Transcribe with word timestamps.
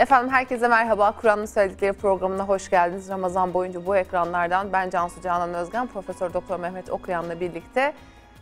Efendim 0.00 0.32
herkese 0.32 0.68
merhaba. 0.68 1.12
Kur'an'ın 1.20 1.46
söyledikleri 1.46 1.92
programına 1.92 2.48
hoş 2.48 2.70
geldiniz. 2.70 3.08
Ramazan 3.08 3.54
boyunca 3.54 3.86
bu 3.86 3.96
ekranlardan 3.96 4.72
ben 4.72 4.90
Cansu 4.90 5.22
Canan 5.22 5.54
Özgen, 5.54 5.86
Profesör 5.86 6.32
Doktor 6.32 6.60
Mehmet 6.60 6.90
Okuyan'la 6.90 7.40
birlikte 7.40 7.92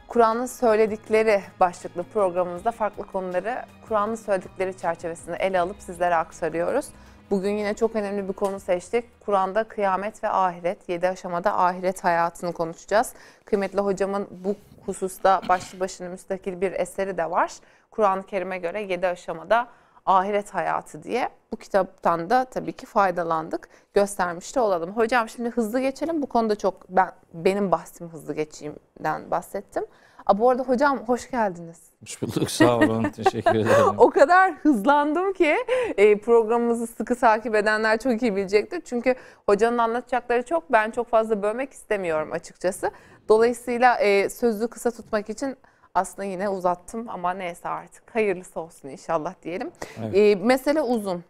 Kur'an'ın 0.09 0.47
söyledikleri 0.47 1.43
başlıklı 1.61 2.03
programımızda 2.03 2.71
farklı 2.71 3.07
konuları 3.07 3.63
Kur'an'ın 3.89 4.15
söyledikleri 4.15 4.77
çerçevesinde 4.77 5.37
ele 5.37 5.61
alıp 5.61 5.77
sizlere 5.79 6.17
aktarıyoruz. 6.17 6.87
Bugün 7.31 7.51
yine 7.51 7.75
çok 7.75 7.97
önemli 7.97 8.29
bir 8.29 8.33
konu 8.33 8.61
seçtik. 8.61 9.21
Kur'an'da 9.21 9.65
kıyamet 9.65 10.25
ve 10.25 10.29
ahiret, 10.29 10.89
7 10.89 11.09
aşamada 11.09 11.59
ahiret 11.59 12.05
hayatını 12.05 12.53
konuşacağız. 12.53 13.13
Kıymetli 13.45 13.81
hocamın 13.81 14.29
bu 14.31 14.55
hususta 14.87 15.41
başlı 15.49 15.81
başına 15.81 16.09
müstakil 16.09 16.61
bir 16.61 16.73
eseri 16.73 17.17
de 17.17 17.31
var. 17.31 17.53
Kur'an-ı 17.91 18.23
Kerim'e 18.23 18.59
göre 18.59 18.83
7 18.83 19.07
aşamada 19.07 19.69
ahiret 20.09 20.55
hayatı 20.55 21.03
diye 21.03 21.29
bu 21.53 21.57
kitaptan 21.57 22.31
da 22.31 22.45
tabii 22.45 22.73
ki 22.73 22.87
faydalandık. 22.87 23.69
Göstermiş 23.95 24.57
de 24.57 24.61
olalım. 24.61 24.91
Hocam 24.91 25.29
şimdi 25.29 25.51
hızlı 25.51 25.81
geçelim. 25.81 26.23
Bu 26.23 26.27
konuda 26.27 26.57
çok 26.57 26.89
ben 26.89 27.11
benim 27.35 27.71
bahsim 27.71 28.09
hızlı 28.09 28.35
geçeyimden 28.35 29.31
bahsettim. 29.31 29.87
Aa, 30.27 30.39
bu 30.39 30.51
arada 30.51 30.63
hocam 30.63 30.99
hoş 31.07 31.31
geldiniz. 31.31 31.81
Hoş 32.03 32.23
bulduk 32.23 32.51
sağ 32.51 32.77
olun 32.77 33.03
teşekkür 33.17 33.55
ederim. 33.55 33.95
o 33.99 34.11
kadar 34.11 34.53
hızlandım 34.55 35.33
ki 35.33 35.57
e, 35.97 36.19
programımızı 36.19 36.87
sıkı 36.87 37.15
takip 37.15 37.55
edenler 37.55 37.99
çok 37.99 38.23
iyi 38.23 38.37
bilecektir. 38.37 38.81
Çünkü 38.85 39.15
hocanın 39.47 39.79
anlatacakları 39.79 40.43
çok 40.43 40.73
ben 40.73 40.91
çok 40.91 41.09
fazla 41.11 41.43
bölmek 41.43 41.73
istemiyorum 41.73 42.33
açıkçası. 42.33 42.91
Dolayısıyla 43.29 43.97
e, 43.97 44.29
sözü 44.29 44.69
kısa 44.69 44.91
tutmak 44.91 45.31
için 45.31 45.57
aslında 45.99 46.25
yine 46.25 46.49
uzattım 46.49 47.09
ama 47.09 47.31
neyse 47.31 47.69
artık 47.69 48.15
hayırlısı 48.15 48.61
olsun 48.61 48.89
inşallah 48.89 49.35
diyelim. 49.43 49.71
Evet. 49.99 50.17
E, 50.17 50.35
mesele 50.35 50.83
uzun, 50.83 51.25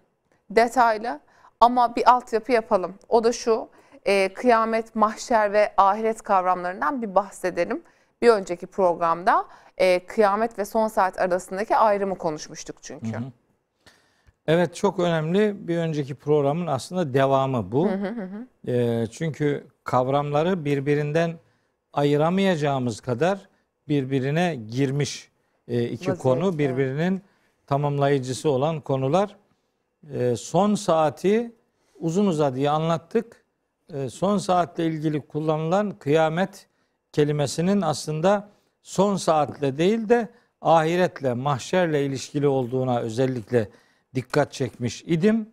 detaylı 0.51 1.21
ama 1.61 1.97
bir 1.97 2.11
altyapı 2.11 2.53
yapalım. 2.53 2.95
O 3.09 3.25
da 3.25 3.33
şu 3.33 3.69
e, 4.05 4.33
kıyamet, 4.35 4.95
mahşer 4.95 5.53
ve 5.53 5.73
ahiret 5.77 6.23
kavramlarından 6.23 7.03
bir 7.03 7.15
bahsedelim. 7.15 7.83
Bir 8.23 8.29
önceki 8.29 8.67
programda 8.67 9.45
e, 9.79 10.07
kıyamet 10.07 10.59
ve 10.59 10.65
son 10.65 10.89
saat 10.89 11.21
arasındaki 11.21 11.77
ayrımı 11.77 12.19
konuşmuştuk 12.19 12.77
çünkü. 12.83 13.13
Hı 13.13 13.19
hı. 13.19 13.23
Evet 14.47 14.75
çok 14.75 14.99
önemli 14.99 15.69
bir 15.69 15.79
önceki 15.79 16.15
programın 16.15 16.67
aslında 16.67 17.15
devamı 17.15 17.73
bu. 17.73 17.91
Hı 17.91 17.95
hı 17.95 18.09
hı. 18.09 18.73
E, 18.73 19.07
çünkü 19.07 19.67
kavramları 19.85 20.65
birbirinden 20.65 21.35
ayıramayacağımız 21.93 23.01
kadar 23.01 23.48
birbirine 23.89 24.61
girmiş 24.71 25.29
e, 25.69 25.85
iki 25.85 25.93
Vaziyette. 25.93 26.23
konu 26.23 26.59
birbirinin 26.59 27.23
tamamlayıcısı 27.67 28.51
olan 28.51 28.81
konular. 28.81 29.37
E, 30.13 30.37
son 30.37 30.75
saati 30.75 31.53
uzun 31.99 32.27
uzadıya 32.27 32.73
anlattık. 32.73 33.45
E, 33.93 34.11
son 34.11 34.39
saatle 34.39 34.87
ilgili 34.87 35.21
kullanılan 35.21 35.91
kıyamet 35.91 36.67
kelimesinin 37.13 37.81
aslında 37.81 38.49
son 38.83 39.17
saatle 39.17 39.79
değil 39.79 40.09
de 40.09 40.29
ahiretle, 40.61 41.35
mahşerle 41.35 42.07
ilişkili 42.07 42.49
olduğuna 42.49 43.01
özellikle 43.01 43.69
dikkat 44.15 44.53
çekmiş 44.53 45.03
idim. 45.07 45.49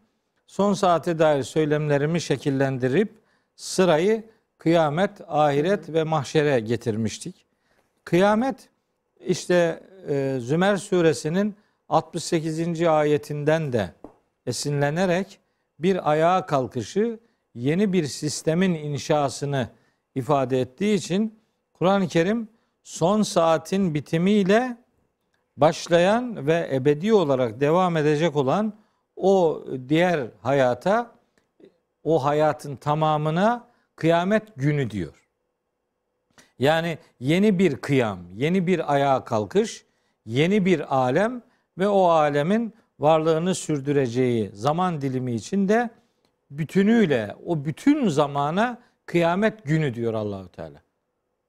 Son 0.48 0.74
saate 0.74 1.20
dair 1.20 1.44
söylemlerimi 1.44 2.22
şekillendirip 2.22 3.14
sırayı 3.56 4.24
kıyamet, 4.58 5.22
ahiret 5.28 5.90
ve 5.90 6.04
mahşere 6.04 6.60
getirmiştik. 6.60 7.45
Kıyamet 8.06 8.70
işte 9.20 9.84
e, 10.08 10.38
Zümer 10.40 10.78
suresinin 10.78 11.56
68. 11.90 12.82
ayetinden 12.82 13.74
de 13.74 13.94
esinlenerek 14.46 15.40
bir 15.80 16.12
ayağa 16.12 16.46
kalkışı, 16.46 17.20
yeni 17.56 17.94
bir 17.94 18.06
sistemin 18.06 18.74
inşasını 18.74 19.70
ifade 20.16 20.62
ettiği 20.62 20.96
için 20.96 21.40
Kur'an-ı 21.74 22.08
Kerim 22.08 22.48
son 22.84 23.22
saatin 23.22 23.94
bitimiyle 23.94 24.78
başlayan 25.58 26.48
ve 26.48 26.70
ebedi 26.74 27.14
olarak 27.14 27.60
devam 27.60 27.98
edecek 27.98 28.36
olan 28.36 28.74
o 29.16 29.64
diğer 29.90 30.28
hayata, 30.42 31.12
o 32.04 32.26
hayatın 32.26 32.76
tamamına 32.76 33.68
kıyamet 33.96 34.44
günü 34.56 34.90
diyor. 34.90 35.25
Yani 36.60 36.98
yeni 37.20 37.60
bir 37.60 37.76
kıyam, 37.76 38.20
yeni 38.36 38.68
bir 38.68 38.94
ayağa 38.94 39.24
kalkış, 39.24 39.86
yeni 40.26 40.66
bir 40.66 40.96
alem 40.96 41.42
ve 41.78 41.88
o 41.88 42.04
alemin 42.08 42.74
varlığını 43.00 43.56
sürdüreceği 43.56 44.50
zaman 44.54 45.02
dilimi 45.02 45.34
içinde 45.34 45.90
bütünüyle 46.52 47.36
o 47.46 47.66
bütün 47.66 48.08
zamana 48.08 48.78
kıyamet 49.06 49.64
günü 49.64 49.94
diyor 49.94 50.14
Allahu 50.14 50.50
Teala. 50.50 50.82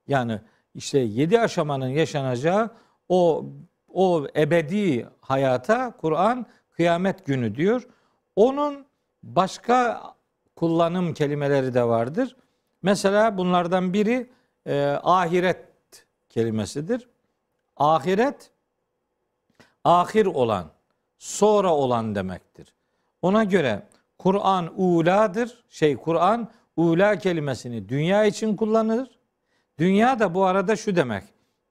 Yani 0.09 0.41
işte 0.75 0.99
yedi 0.99 1.41
aşamanın 1.41 1.89
yaşanacağı 1.89 2.71
o 3.09 3.47
o 3.93 4.27
ebedi 4.37 5.07
hayata 5.21 5.97
Kur'an 5.97 6.47
kıyamet 6.71 7.27
günü 7.27 7.55
diyor. 7.55 7.89
Onun 8.37 8.87
başka 9.23 10.03
kullanım 10.57 11.15
kelimeleri 11.15 11.75
de 11.75 11.85
vardır. 11.85 12.37
Mesela 12.83 13.39
bunlardan 13.39 13.93
biri 13.93 14.31
e, 14.67 14.99
ahiret 15.03 15.67
kelimesidir. 16.29 17.09
Ahiret 17.77 18.51
ahir 19.85 20.27
olan, 20.27 20.71
sonra 21.19 21.75
olan 21.75 22.15
demektir. 22.15 22.75
Ona 23.23 23.45
göre 23.45 23.83
Kur'an 24.19 24.81
uladır. 24.81 25.65
Şey 25.69 25.97
Kur'an 25.97 26.51
ula 26.77 27.19
kelimesini 27.19 27.89
dünya 27.89 28.25
için 28.25 28.57
kullanılır. 28.57 29.11
Dünya 29.79 30.19
da 30.19 30.35
bu 30.35 30.45
arada 30.45 30.77
şu 30.77 30.97
demek. 30.97 31.25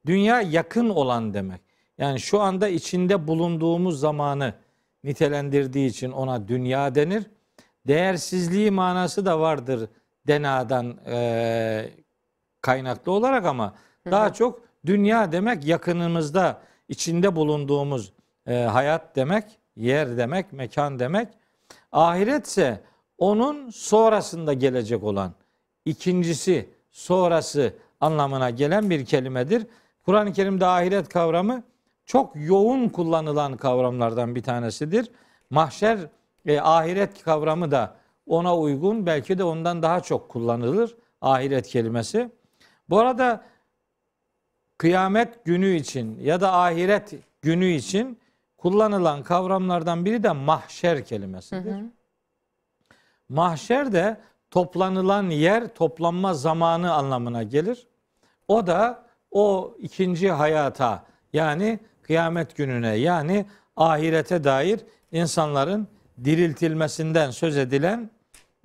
Dünya 0.05 0.41
yakın 0.41 0.89
olan 0.89 1.33
demek. 1.33 1.61
Yani 1.97 2.19
şu 2.19 2.41
anda 2.41 2.67
içinde 2.67 3.27
bulunduğumuz 3.27 3.99
zamanı 3.99 4.53
nitelendirdiği 5.03 5.89
için 5.89 6.11
ona 6.11 6.47
dünya 6.47 6.95
denir. 6.95 7.23
Değersizliği 7.87 8.71
manası 8.71 9.25
da 9.25 9.39
vardır 9.39 9.89
denadan 10.27 10.97
e, 11.07 11.89
kaynaklı 12.65 13.11
olarak 13.11 13.45
ama 13.45 13.73
daha 14.05 14.33
çok 14.33 14.61
dünya 14.85 15.31
demek 15.31 15.65
yakınımızda 15.65 16.61
içinde 16.89 17.35
bulunduğumuz 17.35 18.13
e, 18.47 18.55
hayat 18.55 19.15
demek, 19.15 19.43
yer 19.75 20.17
demek, 20.17 20.53
mekan 20.53 20.99
demek. 20.99 21.27
Ahiretse 21.91 22.81
onun 23.17 23.69
sonrasında 23.69 24.53
gelecek 24.53 25.03
olan 25.03 25.33
ikincisi, 25.85 26.69
sonrası 26.91 27.73
anlamına 28.01 28.49
gelen 28.49 28.89
bir 28.89 29.05
kelimedir. 29.05 29.67
Kur'an-ı 30.05 30.33
Kerim'de 30.33 30.65
ahiret 30.65 31.09
kavramı 31.09 31.63
çok 32.05 32.35
yoğun 32.35 32.89
kullanılan 32.89 33.57
kavramlardan 33.57 34.35
bir 34.35 34.43
tanesidir. 34.43 35.11
Mahşer 35.49 35.99
e, 36.45 36.59
ahiret 36.59 37.23
kavramı 37.23 37.71
da 37.71 37.95
ona 38.27 38.57
uygun 38.57 39.05
belki 39.05 39.37
de 39.37 39.43
ondan 39.43 39.81
daha 39.83 40.01
çok 40.01 40.29
kullanılır 40.29 40.95
ahiret 41.21 41.67
kelimesi. 41.67 42.29
Bu 42.89 42.99
arada 42.99 43.43
kıyamet 44.77 45.45
günü 45.45 45.75
için 45.75 46.19
ya 46.21 46.41
da 46.41 46.53
ahiret 46.53 47.13
günü 47.41 47.65
için 47.65 48.19
kullanılan 48.57 49.23
kavramlardan 49.23 50.05
biri 50.05 50.23
de 50.23 50.31
mahşer 50.31 51.05
kelimesidir. 51.05 51.71
Hı 51.71 51.75
hı. 51.75 51.83
Mahşer 53.29 53.93
de 53.93 54.17
toplanılan 54.51 55.29
yer, 55.29 55.67
toplanma 55.67 56.33
zamanı 56.33 56.93
anlamına 56.93 57.43
gelir. 57.43 57.87
O 58.47 58.67
da 58.67 59.05
o 59.31 59.75
ikinci 59.79 60.31
hayata 60.31 61.03
yani 61.33 61.79
kıyamet 62.01 62.55
gününe 62.55 62.95
yani 62.95 63.45
ahirete 63.75 64.43
dair 64.43 64.79
insanların 65.11 65.87
diriltilmesinden 66.23 67.31
söz 67.31 67.57
edilen 67.57 68.09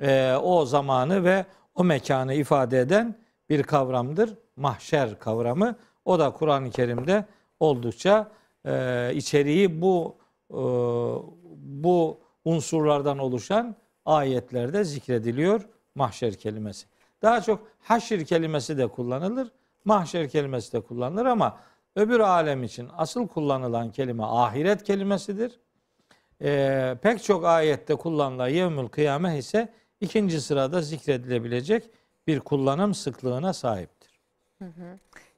e, 0.00 0.34
o 0.42 0.64
zamanı 0.64 1.24
ve 1.24 1.44
o 1.74 1.84
mekanı 1.84 2.34
ifade 2.34 2.80
eden 2.80 3.16
bir 3.50 3.62
kavramdır. 3.62 4.34
Mahşer 4.56 5.18
kavramı. 5.18 5.76
O 6.04 6.18
da 6.18 6.30
Kur'an-ı 6.30 6.70
Kerim'de 6.70 7.24
oldukça 7.60 8.30
e, 8.64 9.10
içeriği 9.14 9.80
bu 9.80 10.16
e, 10.50 10.60
bu 11.56 12.18
unsurlardan 12.44 13.18
oluşan 13.18 13.76
ayetlerde 14.04 14.84
zikrediliyor 14.84 15.68
mahşer 15.94 16.34
kelimesi. 16.34 16.86
Daha 17.22 17.40
çok 17.40 17.66
haşir 17.80 18.24
kelimesi 18.24 18.78
de 18.78 18.86
kullanılır, 18.86 19.52
mahşer 19.84 20.28
kelimesi 20.28 20.72
de 20.72 20.80
kullanılır 20.80 21.26
ama 21.26 21.58
öbür 21.96 22.20
alem 22.20 22.62
için 22.62 22.88
asıl 22.96 23.28
kullanılan 23.28 23.92
kelime 23.92 24.22
ahiret 24.22 24.82
kelimesidir. 24.82 25.60
Ee, 26.42 26.96
pek 27.02 27.22
çok 27.24 27.44
ayette 27.44 27.94
kullanılan 27.94 28.48
yevmül 28.48 28.88
kıyame 28.88 29.38
ise 29.38 29.72
ikinci 30.00 30.40
sırada 30.40 30.82
zikredilebilecek 30.82 31.90
bir 32.26 32.40
kullanım 32.40 32.94
sıklığına 32.94 33.52
sahiptir. 33.52 34.20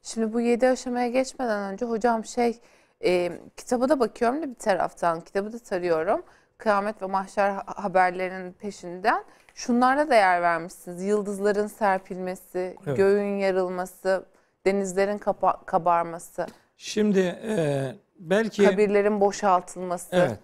Şimdi 0.03 0.33
bu 0.33 0.41
yedi 0.41 0.69
aşamaya 0.69 1.09
geçmeden 1.09 1.73
önce 1.73 1.85
hocam 1.87 2.25
şey 2.25 2.59
e, 3.05 3.33
kitaba 3.57 3.89
da 3.89 4.01
bakıyorum 4.01 4.43
da 4.43 4.51
bir 4.51 4.55
taraftan 4.55 5.21
kitabı 5.21 5.53
da 5.53 5.59
tarıyorum. 5.59 6.23
kıyamet 6.59 7.03
ve 7.03 7.07
mahşer 7.07 7.51
ha- 7.51 7.65
haberlerinin 7.67 8.53
peşinden 8.53 9.25
şunlara 9.55 10.11
da 10.11 10.15
yer 10.15 10.43
vermişsiniz. 10.43 11.03
Yıldızların 11.03 11.67
serpilmesi, 11.67 12.77
Evet. 12.87 12.97
göğün 12.97 13.37
yarılması, 13.39 14.27
denizlerin 14.67 15.19
kabarması, 15.67 16.47
Şimdi 16.77 17.19
e, 17.43 17.95
belki 18.19 18.65
kabirlerin 18.65 19.21
boşaltılması. 19.21 20.09
evet. 20.17 20.39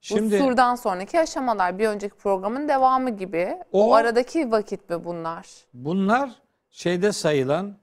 Şimdi 0.00 0.40
Bu 0.40 0.44
surdan 0.44 0.74
sonraki 0.74 1.20
aşamalar 1.20 1.78
bir 1.78 1.88
önceki 1.88 2.14
programın 2.16 2.68
devamı 2.68 3.10
gibi. 3.10 3.58
O, 3.72 3.90
O- 3.90 3.94
aradaki 3.94 4.50
vakit 4.50 4.90
mi 4.90 5.04
bunlar? 5.04 5.46
bunlar 5.74 6.30
şeyde 6.70 7.12
sayılan 7.12 7.76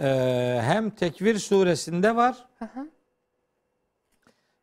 e, 0.00 0.06
hem 0.62 0.90
Tekvir 0.90 1.38
suresinde 1.38 2.16
var 2.16 2.36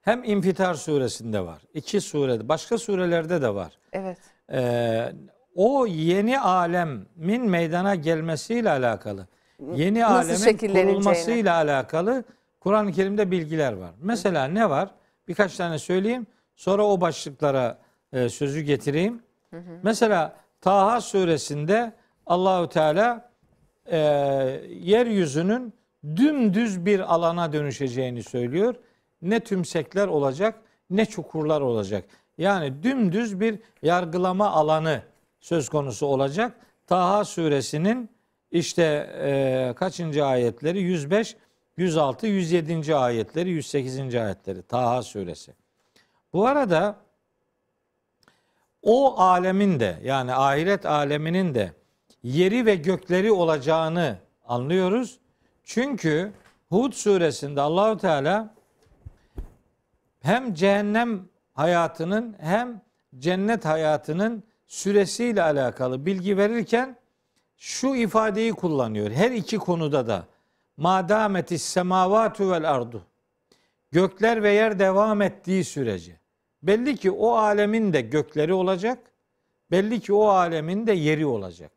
hem 0.02 0.24
İnfitar 0.24 0.74
suresinde 0.74 1.46
var. 1.46 1.62
İki 1.74 2.02
surede, 2.02 2.50
başka 2.50 2.78
surelerde 2.78 3.42
de 3.42 3.56
var. 3.56 3.74
Evet. 3.94 4.18
Ee, 4.52 5.12
o 5.56 5.86
yeni 5.88 6.40
alemin 6.40 7.50
meydana 7.50 7.96
gelmesiyle 7.96 8.70
alakalı, 8.70 9.28
yeni 9.74 10.00
Nasıl 10.02 10.16
alemin 10.16 10.58
kurulmasıyla 10.58 11.56
alakalı 11.56 12.24
Kur'an-ı 12.60 12.92
Kerim'de 12.92 13.32
bilgiler 13.32 13.74
var. 13.74 13.92
Mesela 14.02 14.46
ne 14.46 14.70
var? 14.70 14.90
Birkaç 15.28 15.56
tane 15.58 15.80
söyleyeyim. 15.80 16.28
Sonra 16.60 16.86
o 16.88 17.02
başlıklara 17.02 17.80
e, 18.14 18.30
sözü 18.30 18.62
getireyim. 18.62 19.24
Mesela 19.84 20.36
Taha 20.62 21.02
suresinde 21.02 21.94
Allahü 22.26 22.70
Teala 22.70 23.32
e, 23.92 23.98
yeryüzünün 24.70 25.74
dümdüz 26.16 26.86
bir 26.86 27.14
alana 27.14 27.54
dönüşeceğini 27.54 28.24
söylüyor. 28.24 28.76
Ne 29.22 29.40
tümsekler 29.40 30.08
olacak 30.08 30.62
ne 30.90 31.06
çukurlar 31.06 31.62
olacak. 31.62 32.06
Yani 32.38 32.84
dümdüz 32.84 33.40
bir 33.40 33.60
yargılama 33.82 34.50
alanı 34.50 35.02
söz 35.40 35.70
konusu 35.70 36.06
olacak. 36.06 36.56
Taha 36.88 37.26
suresinin 37.26 38.10
işte 38.52 38.84
e, 39.24 39.74
kaçıncı 39.76 40.26
ayetleri? 40.26 40.82
105, 40.82 41.36
106, 41.78 42.28
107. 42.28 42.96
ayetleri, 42.96 43.50
108. 43.50 44.16
ayetleri. 44.16 44.62
Taha 44.62 45.04
suresi. 45.04 45.59
Bu 46.34 46.48
arada 46.48 46.96
o 48.82 49.20
alemin 49.20 49.80
de 49.80 50.00
yani 50.04 50.34
ahiret 50.34 50.86
aleminin 50.86 51.56
de 51.56 51.74
yeri 52.24 52.66
ve 52.66 52.76
gökleri 52.76 53.32
olacağını 53.32 54.18
anlıyoruz. 54.46 55.20
Çünkü 55.64 56.34
Hud 56.70 56.94
suresinde 56.94 57.62
Allahu 57.62 57.98
Teala 57.98 58.54
hem 60.22 60.54
cehennem 60.54 61.30
hayatının 61.54 62.36
hem 62.40 62.82
cennet 63.18 63.66
hayatının 63.66 64.44
süresiyle 64.68 65.44
alakalı 65.44 66.06
bilgi 66.06 66.38
verirken 66.38 66.98
şu 67.58 67.96
ifadeyi 67.96 68.54
kullanıyor. 68.54 69.12
Her 69.12 69.32
iki 69.32 69.58
konuda 69.58 70.08
da 70.08 70.26
madametis 70.78 71.64
semavatu 71.64 72.52
vel 72.52 72.72
ardu 72.72 73.06
gökler 73.92 74.44
ve 74.44 74.52
yer 74.52 74.80
devam 74.80 75.22
ettiği 75.22 75.64
sürece 75.64 76.19
belli 76.64 76.96
ki 76.98 77.12
o 77.12 77.32
alemin 77.32 77.94
de 77.94 78.02
gökleri 78.02 78.54
olacak. 78.54 79.00
Belli 79.72 80.00
ki 80.00 80.14
o 80.14 80.28
alemin 80.28 80.88
de 80.88 80.94
yeri 80.94 81.26
olacak. 81.26 81.72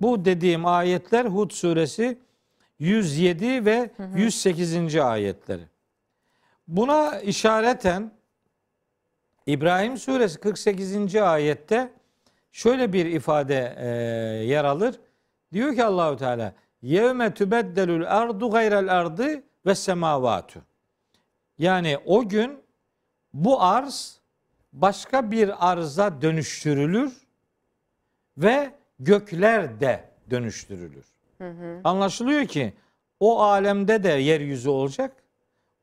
Bu 0.00 0.24
dediğim 0.24 0.66
ayetler 0.66 1.24
Hud 1.24 1.50
suresi 1.50 2.18
107 2.78 3.64
ve 3.64 3.90
108. 4.16 4.96
ayetleri. 4.96 5.62
Buna 6.68 7.20
işareten 7.20 8.12
İbrahim 9.46 9.96
suresi 9.96 10.40
48. 10.40 11.16
ayette 11.16 11.92
şöyle 12.52 12.92
bir 12.92 13.06
ifade 13.06 13.76
e, 13.78 13.86
yer 14.44 14.64
alır. 14.64 15.00
Diyor 15.52 15.74
ki 15.74 15.84
Allahu 15.84 16.16
Teala: 16.16 16.54
"Yevme 16.82 17.34
tubeddelul 17.34 18.04
ardu 18.06 18.50
gayrel 18.50 18.98
ardı 18.98 19.42
ve 19.66 19.74
semavatu." 19.74 20.60
Yani 21.58 21.98
o 22.06 22.28
gün 22.28 22.58
bu 23.34 23.62
arz 23.62 24.20
başka 24.72 25.30
bir 25.30 25.70
arza 25.70 26.22
dönüştürülür 26.22 27.12
ve 28.38 28.70
gökler 28.98 29.80
de 29.80 30.04
dönüştürülür. 30.30 31.06
Anlaşılıyor 31.84 32.46
ki 32.46 32.72
o 33.20 33.40
alemde 33.42 34.02
de 34.04 34.08
yeryüzü 34.08 34.68
olacak. 34.68 35.16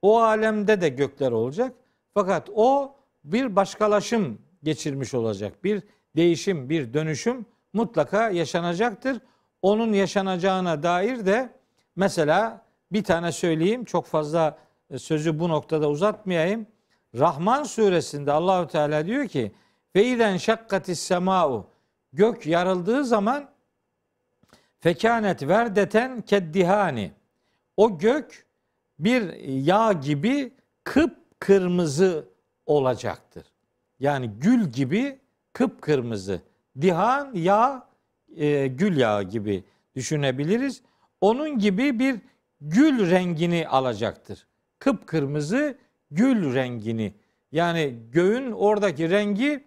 O 0.01 0.21
alemde 0.21 0.81
de 0.81 0.89
gökler 0.89 1.31
olacak. 1.31 1.73
Fakat 2.13 2.49
o 2.55 2.95
bir 3.23 3.55
başkalaşım 3.55 4.41
geçirmiş 4.63 5.13
olacak. 5.13 5.63
Bir 5.63 5.83
değişim, 6.15 6.69
bir 6.69 6.93
dönüşüm 6.93 7.45
mutlaka 7.73 8.29
yaşanacaktır. 8.29 9.21
Onun 9.61 9.93
yaşanacağına 9.93 10.83
dair 10.83 11.25
de 11.25 11.49
mesela 11.95 12.65
bir 12.91 13.03
tane 13.03 13.31
söyleyeyim. 13.31 13.85
Çok 13.85 14.05
fazla 14.05 14.57
sözü 14.97 15.39
bu 15.39 15.49
noktada 15.49 15.89
uzatmayayım. 15.89 16.67
Rahman 17.15 17.63
suresinde 17.63 18.31
Allahü 18.31 18.67
Teala 18.67 19.05
diyor 19.05 19.27
ki: 19.27 19.51
"Ve 19.95 20.05
iden 20.05 20.37
şakkatis 20.37 20.99
semau" 20.99 21.69
Gök 22.13 22.47
yarıldığı 22.47 23.05
zaman 23.05 23.49
fekanet 24.79 25.47
verdeten 25.47 26.21
keddihani. 26.21 27.11
O 27.77 27.97
gök 27.97 28.45
bir 28.99 29.33
yağ 29.65 29.93
gibi 29.93 30.53
kıpkırmızı 30.83 32.29
olacaktır. 32.65 33.45
Yani 33.99 34.29
gül 34.39 34.69
gibi 34.69 35.19
kıpkırmızı. 35.53 36.41
Dihan 36.81 37.31
yağ, 37.33 37.87
e, 38.35 38.67
gül 38.67 38.97
yağı 38.97 39.23
gibi 39.23 39.63
düşünebiliriz. 39.95 40.81
Onun 41.21 41.59
gibi 41.59 41.99
bir 41.99 42.21
gül 42.61 43.11
rengini 43.11 43.67
alacaktır. 43.67 44.47
Kıpkırmızı 44.79 45.77
gül 46.11 46.53
rengini. 46.53 47.13
Yani 47.51 47.95
göğün 48.11 48.51
oradaki 48.51 49.09
rengi 49.09 49.63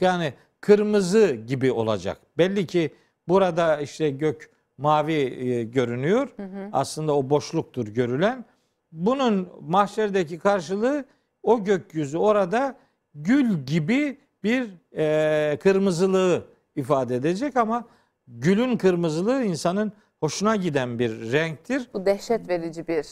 yani 0.00 0.34
kırmızı 0.60 1.34
gibi 1.46 1.72
olacak. 1.72 2.18
Belli 2.38 2.66
ki 2.66 2.90
burada 3.28 3.80
işte 3.80 4.10
gök 4.10 4.50
mavi 4.78 5.12
e, 5.12 5.62
görünüyor. 5.64 6.28
Aslında 6.72 7.16
o 7.16 7.30
boşluktur 7.30 7.86
görülen. 7.86 8.44
Bunun 8.92 9.48
mahşerdeki 9.60 10.38
karşılığı 10.38 11.04
o 11.42 11.64
gökyüzü 11.64 12.18
orada 12.18 12.76
gül 13.14 13.64
gibi 13.66 14.18
bir 14.44 14.70
e, 14.96 15.58
kırmızılığı 15.62 16.44
ifade 16.76 17.16
edecek 17.16 17.56
ama 17.56 17.84
gülün 18.28 18.76
kırmızılığı 18.76 19.44
insanın 19.44 19.92
hoşuna 20.20 20.56
giden 20.56 20.98
bir 20.98 21.32
renktir. 21.32 21.90
Bu 21.94 22.06
dehşet 22.06 22.48
verici 22.48 22.88
bir 22.88 23.06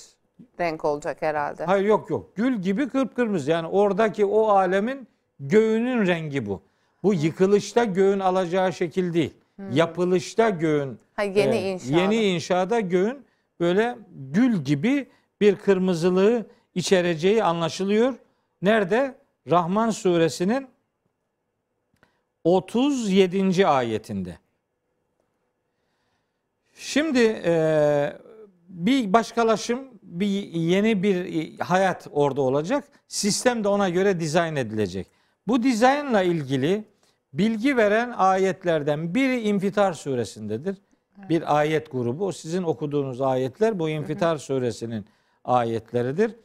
renk 0.61 0.85
olacak 0.85 1.23
herhalde. 1.23 1.65
Hayır 1.65 1.85
yok 1.85 2.11
yok. 2.11 2.37
Gül 2.37 2.57
gibi 2.63 2.89
kıpkırmızı. 2.89 3.51
Yani 3.51 3.67
oradaki 3.67 4.25
o 4.25 4.49
alemin 4.49 5.09
göğünün 5.41 6.07
rengi 6.07 6.47
bu. 6.47 6.63
Bu 7.03 7.15
yıkılışta 7.15 7.85
göğün 7.85 8.21
alacağı 8.21 8.73
şekil 8.73 9.13
değil. 9.15 9.35
Yapılışta 9.73 10.51
göğün 10.51 10.99
Ha, 11.15 11.23
yeni 11.23 11.57
e, 11.57 11.71
inşa. 11.73 11.97
Yeni 11.97 12.17
inşada 12.17 12.81
göğün 12.81 13.25
böyle 13.61 13.99
gül 14.33 14.57
gibi 14.65 15.09
bir 15.41 15.57
kırmızılığı 15.57 16.47
içereceği 16.75 17.45
anlaşılıyor. 17.45 18.15
Nerede? 18.63 19.15
Rahman 19.51 19.91
suresinin 19.91 20.67
37. 22.45 23.67
ayetinde. 23.67 24.39
Şimdi 26.75 27.43
e, 27.45 28.17
bir 28.69 29.13
başkalaşım, 29.13 29.90
bir 30.11 30.27
yeni 30.53 31.03
bir 31.03 31.59
hayat 31.59 32.07
orada 32.13 32.43
olacak. 32.43 32.85
Sistem 33.09 33.65
de 33.65 33.69
ona 33.69 33.89
göre 33.89 34.21
dizayn 34.21 34.57
edilecek. 34.57 35.07
Bu 35.49 35.63
dizaynla 35.63 36.23
ilgili 36.23 36.85
bilgi 37.33 37.77
veren 37.77 38.15
ayetlerden 38.17 39.15
biri 39.15 39.41
İnfitar 39.41 39.93
suresindedir. 39.93 40.77
Bir 41.29 41.59
ayet 41.59 41.93
grubu. 41.93 42.27
O 42.27 42.33
sizin 42.33 42.63
okuduğunuz 42.63 43.21
ayetler 43.21 43.79
bu 43.79 43.89
İnfitar 43.89 44.37
suresinin 44.37 45.07
ayetleridir. 45.45 46.37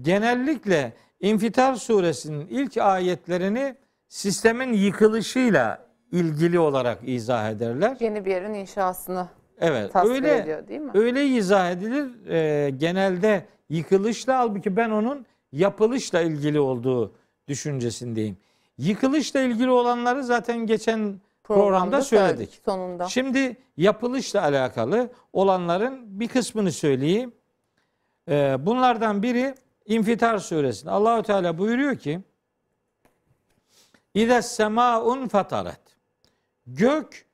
Genellikle 0.00 0.92
İnfitar 1.20 1.74
suresinin 1.74 2.46
ilk 2.46 2.76
ayetlerini 2.76 3.74
sistemin 4.08 4.72
yıkılışıyla 4.72 5.86
ilgili 6.12 6.58
olarak 6.58 6.98
izah 7.08 7.50
ederler. 7.50 7.96
Yeni 8.00 8.24
bir 8.24 8.30
yerin 8.30 8.54
inşasını 8.54 9.28
Evet, 9.60 9.92
tasvir 9.92 10.14
öyle 10.14 10.38
ediyor 10.38 10.68
değil 10.68 10.80
mi? 10.80 10.90
öyle 10.94 11.26
izah 11.26 11.70
edilir. 11.70 12.28
Ee, 12.28 12.70
genelde 12.70 13.46
yıkılışla 13.70 14.38
halbuki 14.38 14.76
ben 14.76 14.90
onun 14.90 15.26
yapılışla 15.52 16.20
ilgili 16.20 16.60
olduğu 16.60 17.12
düşüncesindeyim. 17.48 18.36
Yıkılışla 18.78 19.40
ilgili 19.40 19.70
olanları 19.70 20.24
zaten 20.24 20.66
geçen 20.66 21.20
programda, 21.44 22.02
söyledik. 22.02 22.60
sonunda. 22.64 23.08
Şimdi 23.08 23.56
yapılışla 23.76 24.42
alakalı 24.42 25.10
olanların 25.32 26.20
bir 26.20 26.28
kısmını 26.28 26.72
söyleyeyim. 26.72 27.32
Ee, 28.28 28.56
bunlardan 28.60 29.22
biri 29.22 29.54
İnfitar 29.86 30.38
suresinde. 30.38 30.90
Allahü 30.90 31.22
Teala 31.22 31.58
buyuruyor 31.58 31.96
ki 31.96 32.20
İde 34.14 34.42
semaun 34.42 35.28
fataret. 35.28 35.80
Gök 36.66 37.26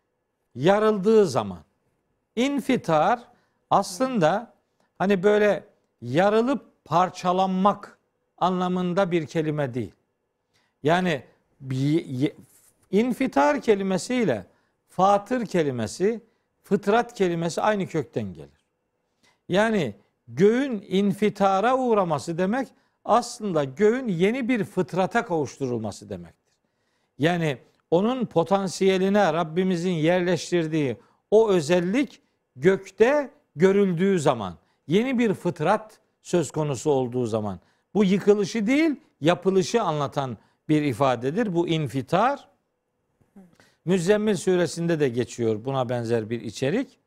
yarıldığı 0.54 1.26
zaman. 1.26 1.58
İnfitar 2.36 3.20
aslında 3.70 4.54
hani 4.98 5.22
böyle 5.22 5.64
yarılıp 6.02 6.84
parçalanmak 6.84 7.98
anlamında 8.38 9.10
bir 9.10 9.26
kelime 9.26 9.74
değil. 9.74 9.92
Yani 10.82 11.22
infitar 12.90 13.60
kelimesiyle 13.60 14.46
fatır 14.88 15.46
kelimesi, 15.46 16.20
fıtrat 16.62 17.14
kelimesi 17.14 17.60
aynı 17.60 17.86
kökten 17.86 18.34
gelir. 18.34 18.66
Yani 19.48 19.94
göğün 20.28 20.84
infitara 20.88 21.78
uğraması 21.78 22.38
demek 22.38 22.68
aslında 23.04 23.64
göğün 23.64 24.08
yeni 24.08 24.48
bir 24.48 24.64
fıtrata 24.64 25.24
kavuşturulması 25.24 26.08
demektir. 26.08 26.52
Yani 27.18 27.58
onun 27.90 28.26
potansiyeline 28.26 29.32
Rabbimizin 29.32 29.90
yerleştirdiği 29.90 30.96
o 31.30 31.50
özellik 31.50 32.21
gökte 32.56 33.30
görüldüğü 33.56 34.18
zaman, 34.18 34.54
yeni 34.86 35.18
bir 35.18 35.34
fıtrat 35.34 36.00
söz 36.22 36.50
konusu 36.50 36.90
olduğu 36.90 37.26
zaman 37.26 37.60
bu 37.94 38.04
yıkılışı 38.04 38.66
değil, 38.66 38.96
yapılışı 39.20 39.82
anlatan 39.82 40.36
bir 40.68 40.82
ifadedir. 40.82 41.54
Bu 41.54 41.68
infitar. 41.68 42.48
Müzzemmil 43.84 44.36
suresinde 44.36 45.00
de 45.00 45.08
geçiyor 45.08 45.64
buna 45.64 45.88
benzer 45.88 46.30
bir 46.30 46.40
içerik. 46.40 46.98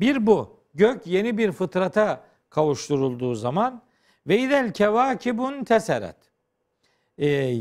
Bir 0.00 0.26
bu. 0.26 0.56
Gök 0.74 1.06
yeni 1.06 1.38
bir 1.38 1.52
fıtrata 1.52 2.24
kavuşturulduğu 2.50 3.34
zaman 3.34 3.82
ve 4.26 4.38
idel 4.38 4.72
kevakibun 4.72 5.64
teseret. 5.64 6.16
Ee, 7.20 7.54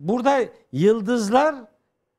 burada 0.00 0.40
yıldızlar 0.72 1.54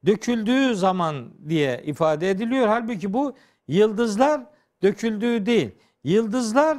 döküldüğü 0.05 0.75
zaman 0.75 1.29
diye 1.49 1.81
ifade 1.85 2.29
ediliyor. 2.29 2.67
Halbuki 2.67 3.13
bu 3.13 3.35
yıldızlar 3.67 4.41
döküldüğü 4.81 5.45
değil. 5.45 5.71
Yıldızlar 6.03 6.77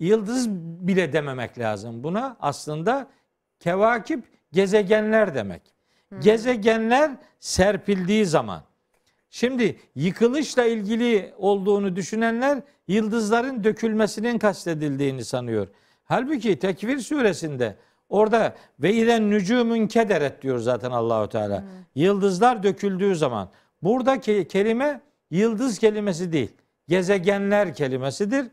yıldız 0.00 0.50
bile 0.86 1.12
dememek 1.12 1.58
lazım 1.58 2.04
buna. 2.04 2.36
Aslında 2.40 3.08
kevakip 3.60 4.24
gezegenler 4.52 5.34
demek. 5.34 5.62
Hmm. 6.08 6.20
Gezegenler 6.20 7.10
serpildiği 7.38 8.26
zaman. 8.26 8.62
Şimdi 9.30 9.76
yıkılışla 9.94 10.64
ilgili 10.64 11.34
olduğunu 11.36 11.96
düşünenler 11.96 12.62
yıldızların 12.88 13.64
dökülmesinin 13.64 14.38
kastedildiğini 14.38 15.24
sanıyor. 15.24 15.68
Halbuki 16.04 16.58
Tekvir 16.58 16.98
suresinde 16.98 17.76
orada 18.08 18.56
ve 18.80 18.94
iden 18.94 19.30
nücumun 19.30 19.86
kederet 19.86 20.42
diyor 20.42 20.58
zaten 20.58 20.90
Allahu 20.90 21.28
Teala. 21.28 21.60
Hmm. 21.60 21.68
Yıldızlar 21.94 22.62
döküldüğü 22.62 23.16
zaman 23.16 23.50
buradaki 23.82 24.48
kelime 24.48 25.00
yıldız 25.32 25.78
kelimesi 25.78 26.32
değil. 26.32 26.52
Gezegenler 26.88 27.74
kelimesidir. 27.74 28.46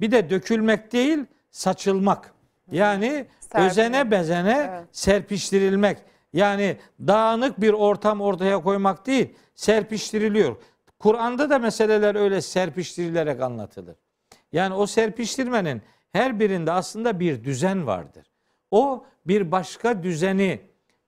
Bir 0.00 0.10
de 0.10 0.30
dökülmek 0.30 0.92
değil, 0.92 1.18
saçılmak. 1.50 2.34
Yani 2.72 3.26
Serpilmek. 3.40 3.70
özene 3.70 4.10
bezene 4.10 4.68
evet. 4.70 4.84
serpiştirilmek. 4.92 5.98
Yani 6.32 6.76
dağınık 7.00 7.60
bir 7.60 7.72
ortam 7.72 8.20
ortaya 8.20 8.62
koymak 8.62 9.06
değil, 9.06 9.34
serpiştiriliyor. 9.54 10.56
Kur'an'da 10.98 11.50
da 11.50 11.58
meseleler 11.58 12.14
öyle 12.14 12.40
serpiştirilerek 12.40 13.42
anlatılır. 13.42 13.96
Yani 14.52 14.74
o 14.74 14.86
serpiştirmenin 14.86 15.82
her 16.12 16.40
birinde 16.40 16.72
aslında 16.72 17.20
bir 17.20 17.44
düzen 17.44 17.86
vardır. 17.86 18.26
O 18.70 19.04
bir 19.26 19.52
başka 19.52 20.02
düzeni 20.02 20.60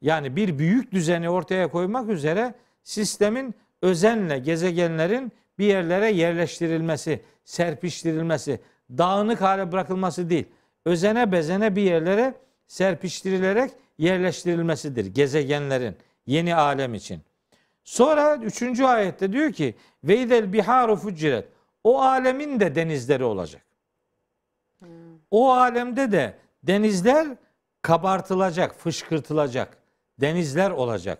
yani 0.02 0.36
bir 0.36 0.58
büyük 0.58 0.92
düzeni 0.92 1.30
ortaya 1.30 1.70
koymak 1.70 2.08
üzere 2.08 2.54
sistemin 2.82 3.54
özenle 3.82 4.38
gezegenlerin 4.38 5.32
bir 5.58 5.66
yerlere 5.66 6.10
yerleştirilmesi, 6.10 7.22
serpiştirilmesi, 7.44 8.60
dağınık 8.90 9.40
hale 9.40 9.72
bırakılması 9.72 10.30
değil. 10.30 10.46
Özene 10.84 11.32
bezene 11.32 11.76
bir 11.76 11.82
yerlere 11.82 12.34
serpiştirilerek 12.66 13.70
yerleştirilmesidir 13.98 15.06
gezegenlerin 15.06 15.96
yeni 16.26 16.54
alem 16.54 16.94
için. 16.94 17.20
Sonra 17.84 18.36
üçüncü 18.36 18.84
ayette 18.84 19.32
diyor 19.32 19.52
ki 19.52 19.74
veydel 20.04 20.52
biharu 20.52 20.96
fuciret. 20.96 21.48
O 21.84 22.00
alemin 22.00 22.60
de 22.60 22.74
denizleri 22.74 23.24
olacak. 23.24 23.62
O 25.30 25.52
alemde 25.52 26.12
de 26.12 26.34
denizler 26.62 27.28
kabartılacak, 27.82 28.74
fışkırtılacak. 28.74 29.76
Denizler 30.20 30.70
olacak. 30.70 31.18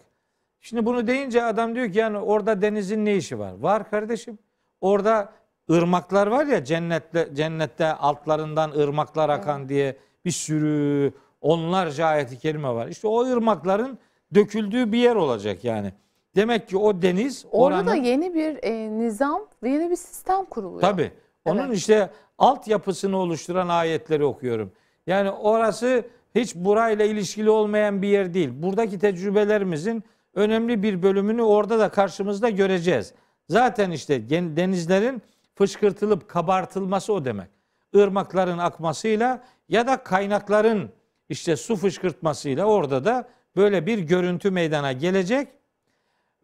Şimdi 0.68 0.87
bunu 0.87 1.06
deyince 1.06 1.44
adam 1.44 1.75
diyor 1.75 1.92
ki 1.92 1.98
yani 1.98 2.18
orada 2.18 2.62
denizin 2.62 3.04
ne 3.04 3.16
işi 3.16 3.38
var? 3.38 3.52
Var 3.58 3.90
kardeşim. 3.90 4.38
Orada 4.80 5.32
ırmaklar 5.70 6.26
var 6.26 6.46
ya 6.46 6.64
cennette 6.64 7.28
cennette 7.34 7.92
altlarından 7.92 8.70
ırmaklar 8.70 9.28
akan 9.28 9.68
diye 9.68 9.96
bir 10.25 10.30
sürü 10.30 11.12
onlarca 11.40 12.06
ayeti 12.06 12.38
kerime 12.38 12.68
var. 12.68 12.88
İşte 12.88 13.08
o 13.08 13.20
ırmakların 13.25 13.98
döküldüğü 14.34 14.92
bir 14.92 14.98
yer 14.98 15.16
olacak 15.16 15.64
yani. 15.64 15.92
Demek 16.37 16.68
ki 16.68 16.76
o 16.76 17.02
deniz 17.02 17.46
orada 17.50 17.76
oranın, 17.76 17.87
da 17.87 17.94
yeni 17.94 18.34
bir 18.34 18.58
e, 18.62 18.98
nizam, 18.98 19.40
yeni 19.64 19.90
bir 19.90 19.96
sistem 19.96 20.44
kuruluyor. 20.44 20.80
Tabii. 20.80 21.12
Onun 21.44 21.66
evet. 21.66 21.76
işte 21.76 22.10
altyapısını 22.38 23.16
oluşturan 23.16 23.68
ayetleri 23.68 24.25
okuyorum. 24.25 24.72
Yani 25.06 25.30
orası 25.30 26.04
hiç 26.34 26.54
burayla 26.54 27.04
ilişkili 27.04 27.50
olmayan 27.50 28.02
bir 28.02 28.08
yer 28.08 28.34
değil. 28.34 28.50
Buradaki 28.52 28.98
tecrübelerimizin 28.98 30.04
önemli 30.38 30.83
bir 30.83 31.02
bölümünü 31.02 31.42
orada 31.42 31.78
da 31.78 31.88
karşımızda 31.88 32.50
göreceğiz. 32.50 33.14
Zaten 33.49 33.90
işte 33.90 34.30
denizlerin 34.30 35.23
fışkırtılıp 35.54 36.28
kabartılması 36.28 37.12
o 37.12 37.25
demek. 37.25 37.49
Irmakların 37.92 38.59
akmasıyla 38.59 39.45
ya 39.68 39.87
da 39.87 40.02
kaynakların 40.02 40.90
işte 41.28 41.57
su 41.57 41.76
fışkırtmasıyla 41.76 42.64
orada 42.64 43.04
da 43.04 43.28
böyle 43.57 43.87
bir 43.87 43.99
görüntü 43.99 44.50
meydana 44.50 44.92
gelecek 44.92 45.49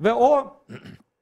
ve 0.00 0.12
o 0.12 0.56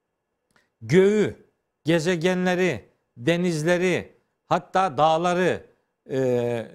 göğü, 0.81 1.37
gezegenleri, 1.85 2.89
denizleri, 3.17 4.17
hatta 4.47 4.99
dağları 4.99 5.67
e, 6.11 6.67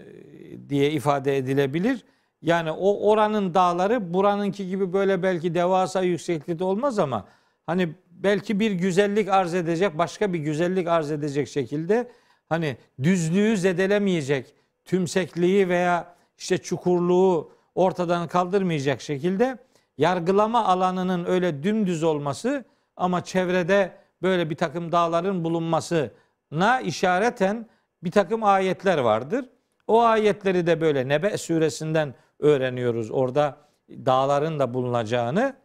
diye 0.69 0.91
ifade 0.91 1.37
edilebilir. 1.37 2.05
Yani 2.41 2.71
o 2.71 3.09
oranın 3.09 3.53
dağları 3.53 4.13
buranınki 4.13 4.67
gibi 4.67 4.93
böyle 4.93 5.23
belki 5.23 5.55
devasa 5.55 6.01
yükseklikte 6.01 6.63
olmaz 6.63 6.99
ama 6.99 7.27
hani 7.65 7.95
belki 8.11 8.59
bir 8.59 8.71
güzellik 8.71 9.29
arz 9.29 9.53
edecek, 9.53 9.97
başka 9.97 10.33
bir 10.33 10.39
güzellik 10.39 10.87
arz 10.87 11.11
edecek 11.11 11.47
şekilde 11.47 12.11
hani 12.49 12.77
düzlüğü 13.03 13.57
zedelemeyecek, 13.57 14.53
tümsekliği 14.85 15.69
veya 15.69 16.15
işte 16.37 16.57
çukurluğu 16.57 17.51
ortadan 17.75 18.27
kaldırmayacak 18.27 19.01
şekilde 19.01 19.57
yargılama 19.97 20.65
alanının 20.65 21.25
öyle 21.25 21.63
dümdüz 21.63 22.03
olması 22.03 22.65
ama 22.95 23.23
çevrede 23.23 23.91
böyle 24.21 24.49
bir 24.49 24.55
takım 24.55 24.91
dağların 24.91 25.43
bulunmasına 25.43 26.81
işareten 26.83 27.67
bir 28.03 28.11
takım 28.11 28.43
ayetler 28.43 28.97
vardır. 28.97 29.45
O 29.87 30.01
ayetleri 30.01 30.67
de 30.67 30.81
böyle 30.81 31.07
Nebe 31.07 31.37
suresinden 31.37 32.13
öğreniyoruz. 32.39 33.11
Orada 33.11 33.57
dağların 33.89 34.59
da 34.59 34.73
bulunacağını. 34.73 35.55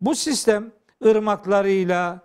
Bu 0.00 0.14
sistem 0.14 0.72
ırmaklarıyla, 1.04 2.20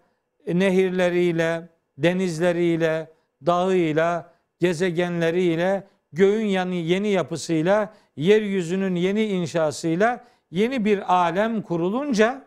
nehirleriyle, 0.47 1.69
denizleriyle, 1.97 3.11
dağıyla, 3.45 4.33
gezegenleriyle, 4.59 5.87
göğün 6.13 6.45
yani 6.45 6.75
yeni 6.75 7.07
yapısıyla, 7.07 7.93
yeryüzünün 8.15 8.95
yeni 8.95 9.25
inşasıyla 9.25 10.25
yeni 10.51 10.85
bir 10.85 11.13
alem 11.13 11.61
kurulunca. 11.61 12.45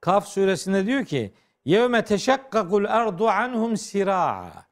Kaf 0.00 0.28
suresinde 0.28 0.86
diyor 0.86 1.04
ki 1.04 1.32
yevme 1.64 2.04
teşakkakul 2.04 2.84
ardu 2.84 3.28
anhum 3.28 3.76
sira'a 3.76 4.66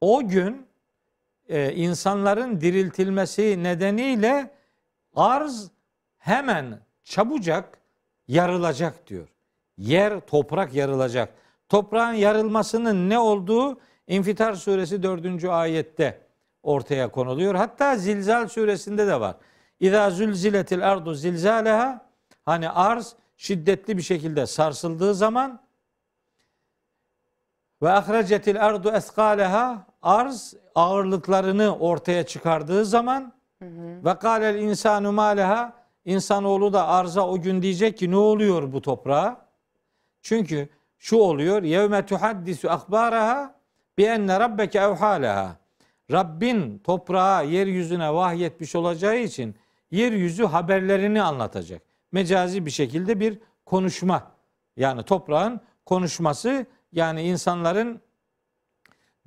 o 0.00 0.28
gün 0.28 0.66
e, 1.50 1.74
insanların 1.74 2.60
diriltilmesi 2.60 3.62
nedeniyle 3.62 4.50
arz 5.14 5.70
hemen 6.18 6.80
çabucak 7.04 7.78
yarılacak 8.28 9.06
diyor. 9.06 9.28
Yer, 9.78 10.20
toprak 10.20 10.74
yarılacak. 10.74 11.34
Toprağın 11.68 12.12
yarılmasının 12.12 13.10
ne 13.10 13.18
olduğu 13.18 13.80
İnfitar 14.10 14.54
suresi 14.54 15.02
4. 15.02 15.44
ayette 15.44 16.20
ortaya 16.62 17.08
konuluyor. 17.08 17.54
Hatta 17.54 17.96
Zilzal 17.96 18.48
suresinde 18.48 19.06
de 19.06 19.20
var. 19.20 19.36
İza 19.80 20.10
zülziletil 20.10 20.90
ardu 20.90 21.14
zilzaleha 21.14 22.06
hani 22.44 22.70
arz 22.70 23.14
şiddetli 23.36 23.96
bir 23.96 24.02
şekilde 24.02 24.46
sarsıldığı 24.46 25.14
zaman 25.14 25.60
ve 27.82 27.90
ahrecetil 27.90 28.64
ardu 28.64 28.90
eskaleha 28.90 29.86
arz 30.02 30.54
ağırlıklarını 30.74 31.78
ortaya 31.78 32.26
çıkardığı 32.26 32.84
zaman 32.84 33.32
ve 34.04 34.14
kâlel 34.18 34.54
insanu 34.54 35.12
mâleha 35.12 35.72
insanoğlu 36.04 36.72
da 36.72 36.88
arza 36.88 37.28
o 37.28 37.40
gün 37.40 37.62
diyecek 37.62 37.98
ki 37.98 38.10
ne 38.10 38.16
oluyor 38.16 38.72
bu 38.72 38.82
toprağa? 38.82 39.46
Çünkü 40.22 40.68
şu 40.98 41.16
oluyor. 41.16 41.62
Yevme 41.62 42.06
tuhaddisu 42.06 42.70
akbaraha 42.70 43.54
bi 43.98 44.04
enne 44.04 44.40
rabbeke 44.40 44.78
evhalaha. 44.78 45.56
Rabbin 46.12 46.78
toprağa, 46.78 47.42
yeryüzüne 47.42 48.14
vahyetmiş 48.14 48.76
olacağı 48.76 49.18
için 49.18 49.56
yeryüzü 49.90 50.44
haberlerini 50.44 51.22
anlatacak. 51.22 51.82
Mecazi 52.12 52.66
bir 52.66 52.70
şekilde 52.70 53.20
bir 53.20 53.38
konuşma. 53.66 54.32
Yani 54.76 55.02
toprağın 55.02 55.60
konuşması 55.86 56.66
yani 56.92 57.22
insanların 57.22 58.00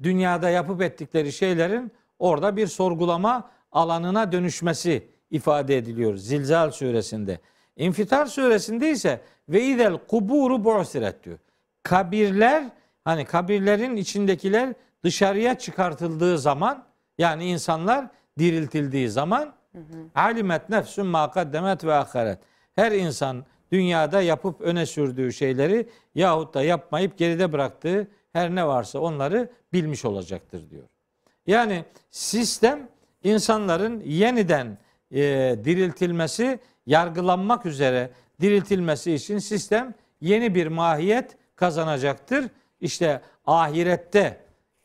dünyada 0.03 0.49
yapıp 0.49 0.81
ettikleri 0.81 1.31
şeylerin 1.31 1.91
orada 2.19 2.57
bir 2.57 2.67
sorgulama 2.67 3.49
alanına 3.71 4.31
dönüşmesi 4.31 5.07
ifade 5.31 5.77
ediliyor 5.77 6.15
Zilzal 6.15 6.71
suresinde. 6.71 7.39
İnfitar 7.75 8.25
suresinde 8.25 8.91
ise 8.91 9.21
ve 9.49 9.63
idel 9.63 9.97
kuburu 10.07 10.65
bu'siret 10.65 11.23
diyor. 11.23 11.39
Kabirler 11.83 12.63
hani 13.03 13.25
kabirlerin 13.25 13.95
içindekiler 13.95 14.73
dışarıya 15.03 15.57
çıkartıldığı 15.57 16.37
zaman 16.37 16.85
yani 17.17 17.45
insanlar 17.45 18.07
diriltildiği 18.39 19.09
zaman 19.09 19.53
alimet 20.15 20.69
nefsün 20.69 21.05
ma 21.05 21.31
kaddemet 21.31 21.83
ve 21.83 21.93
ahiret. 21.93 22.39
Her 22.75 22.91
insan 22.91 23.45
dünyada 23.73 24.21
yapıp 24.21 24.61
öne 24.61 24.85
sürdüğü 24.85 25.33
şeyleri 25.33 25.89
yahut 26.15 26.53
da 26.53 26.63
yapmayıp 26.63 27.17
geride 27.17 27.51
bıraktığı 27.51 28.07
her 28.33 28.55
ne 28.55 28.67
varsa 28.67 28.99
onları 28.99 29.51
bilmiş 29.73 30.05
olacaktır 30.05 30.69
diyor. 30.69 30.83
Yani 31.47 31.85
sistem 32.11 32.87
insanların 33.23 34.03
yeniden 34.05 34.77
e, 35.11 35.21
diriltilmesi, 35.63 36.59
yargılanmak 36.85 37.65
üzere 37.65 38.09
diriltilmesi 38.41 39.13
için 39.13 39.37
sistem 39.37 39.93
yeni 40.21 40.55
bir 40.55 40.67
mahiyet 40.67 41.37
kazanacaktır. 41.55 42.45
İşte 42.81 43.21
ahirette 43.45 44.37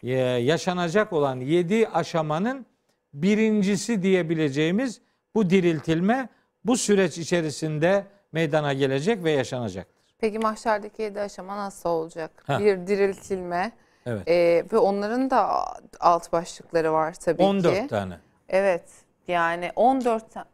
e, 0.03 0.13
yaşanacak 0.19 1.13
olan 1.13 1.41
yedi 1.41 1.89
aşamanın 1.89 2.67
birincisi 3.15 4.03
diyebileceğimiz 4.03 5.01
bu 5.35 5.51
diriltilme 5.51 6.29
bu 6.65 6.77
süreç 6.77 7.19
içerisinde 7.19 8.07
meydana 8.33 8.73
gelecek 8.73 9.25
ve 9.25 9.31
yaşanacaktır. 9.31 10.15
Peki 10.19 10.39
mahşerdeki 10.39 11.03
yedi 11.03 11.21
aşama 11.21 11.57
nasıl 11.57 11.89
olacak? 11.89 12.31
Heh. 12.47 12.59
Bir 12.59 12.87
diriltilme 12.87 13.73
Evet. 14.07 14.29
e, 14.29 14.65
ve 14.73 14.79
onların 14.79 15.31
da 15.31 15.65
alt 16.01 16.33
başlıkları 16.33 16.93
var 16.93 17.15
tabii 17.15 17.43
14 17.43 17.75
ki. 17.75 17.87
tane. 17.87 18.19
Evet 18.49 18.85
yani 19.29 19.71
14 19.77 20.31
tane 20.31 20.47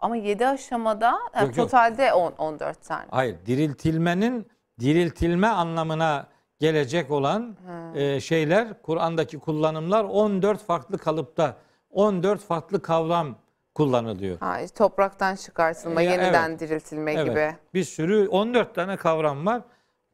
ama 0.00 0.16
7 0.16 0.46
aşamada 0.46 1.06
yani 1.34 1.46
Yok, 1.46 1.56
yok. 1.56 1.66
totalde 1.66 2.12
10, 2.12 2.32
14 2.32 2.82
tane. 2.82 3.06
Hayır, 3.10 3.36
diriltilmenin 3.46 4.46
diriltilme 4.80 5.46
anlamına 5.48 6.26
gelecek 6.60 7.10
olan 7.10 7.56
e, 7.94 8.20
şeyler, 8.20 8.82
Kur'an'daki 8.82 9.38
kullanımlar 9.38 10.04
14 10.04 10.62
farklı 10.64 10.98
kalıpta, 10.98 11.56
14 11.90 12.40
farklı 12.40 12.82
kavram 12.82 13.36
kullanılıyor. 13.74 14.38
Ha, 14.40 14.58
topraktan 14.74 15.34
çıkartılma, 15.36 16.02
Ya, 16.02 16.10
yeniden 16.12 16.58
diriltilme 16.58 17.12
Evet. 17.12 17.26
gibi. 17.30 17.56
Bir 17.74 17.84
sürü 17.84 18.28
14 18.28 18.74
tane 18.74 18.96
kavram 18.96 19.46
var. 19.46 19.62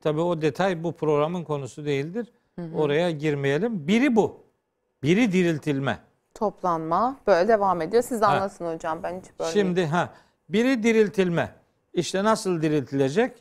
Tabii 0.01 0.21
o 0.21 0.43
detay 0.43 0.85
bu 0.85 0.93
programın 0.93 1.45
konusu 1.45 1.85
değildir. 1.85 2.33
Oraya 2.75 3.11
girmeyelim. 3.11 3.89
Biri 3.89 4.17
bu. 4.17 4.41
Biri 5.03 5.33
diriltilme. 5.33 5.99
Toplanma 6.35 7.17
böyle 7.27 7.49
devam 7.49 7.81
ediyor. 7.83 8.03
Siz 8.03 8.21
de 8.21 8.25
Ha. 8.25 8.33
anlatın 8.33 8.75
hocam 8.75 9.03
ben 9.03 9.21
hiç 9.21 9.25
böyle 9.41 9.53
Şimdi 9.53 9.87
ha 9.87 10.09
biri 10.49 10.83
diriltilme. 10.83 11.53
İşte 11.95 12.25
nasıl 12.25 12.63
diriltilecek? 12.63 13.33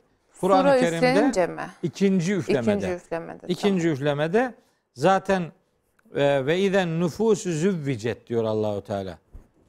Kur'an-ı 0.42 0.80
Kerim'de 0.80 1.48
mi? 1.48 1.62
ikinci 1.84 2.34
üflemede. 2.34 2.72
İkinci 2.72 2.94
üflemede. 2.94 3.48
İkinci 3.48 3.90
üflemede 3.90 4.54
zaten 4.94 5.44
e, 6.16 6.46
ve 6.46 6.60
iden 6.60 7.00
nüfusu 7.00 7.52
züvvicet 7.52 8.28
diyor 8.28 8.44
Allahu 8.44 8.82
Teala. 8.84 9.18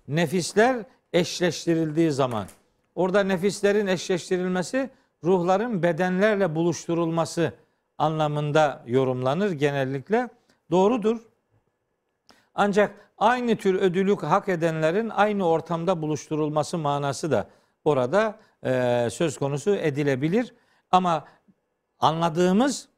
Nefisler 0.08 0.84
eşleştirildiği 1.12 2.12
zaman. 2.12 2.46
Orada 2.94 3.22
nefislerin 3.22 3.86
eşleştirilmesi 3.86 4.90
ruhların 5.24 5.82
bedenlerle 5.82 6.54
buluşturulması 6.54 7.52
anlamında 7.98 8.84
yorumlanır 8.86 9.50
genellikle. 9.50 10.28
Doğrudur. 10.70 11.20
Ancak 12.54 12.94
aynı 13.18 13.56
tür 13.56 13.74
ödülü 13.74 14.16
hak 14.16 14.48
edenlerin 14.48 15.08
aynı 15.08 15.48
ortamda 15.48 16.02
buluşturulması 16.02 16.78
manası 16.78 17.30
da 17.30 17.48
orada 17.84 18.38
e, 18.64 19.08
söz 19.10 19.38
konusu 19.38 19.74
edilebilir. 19.74 20.54
Ama 20.90 21.24
anladığımız 21.98 22.88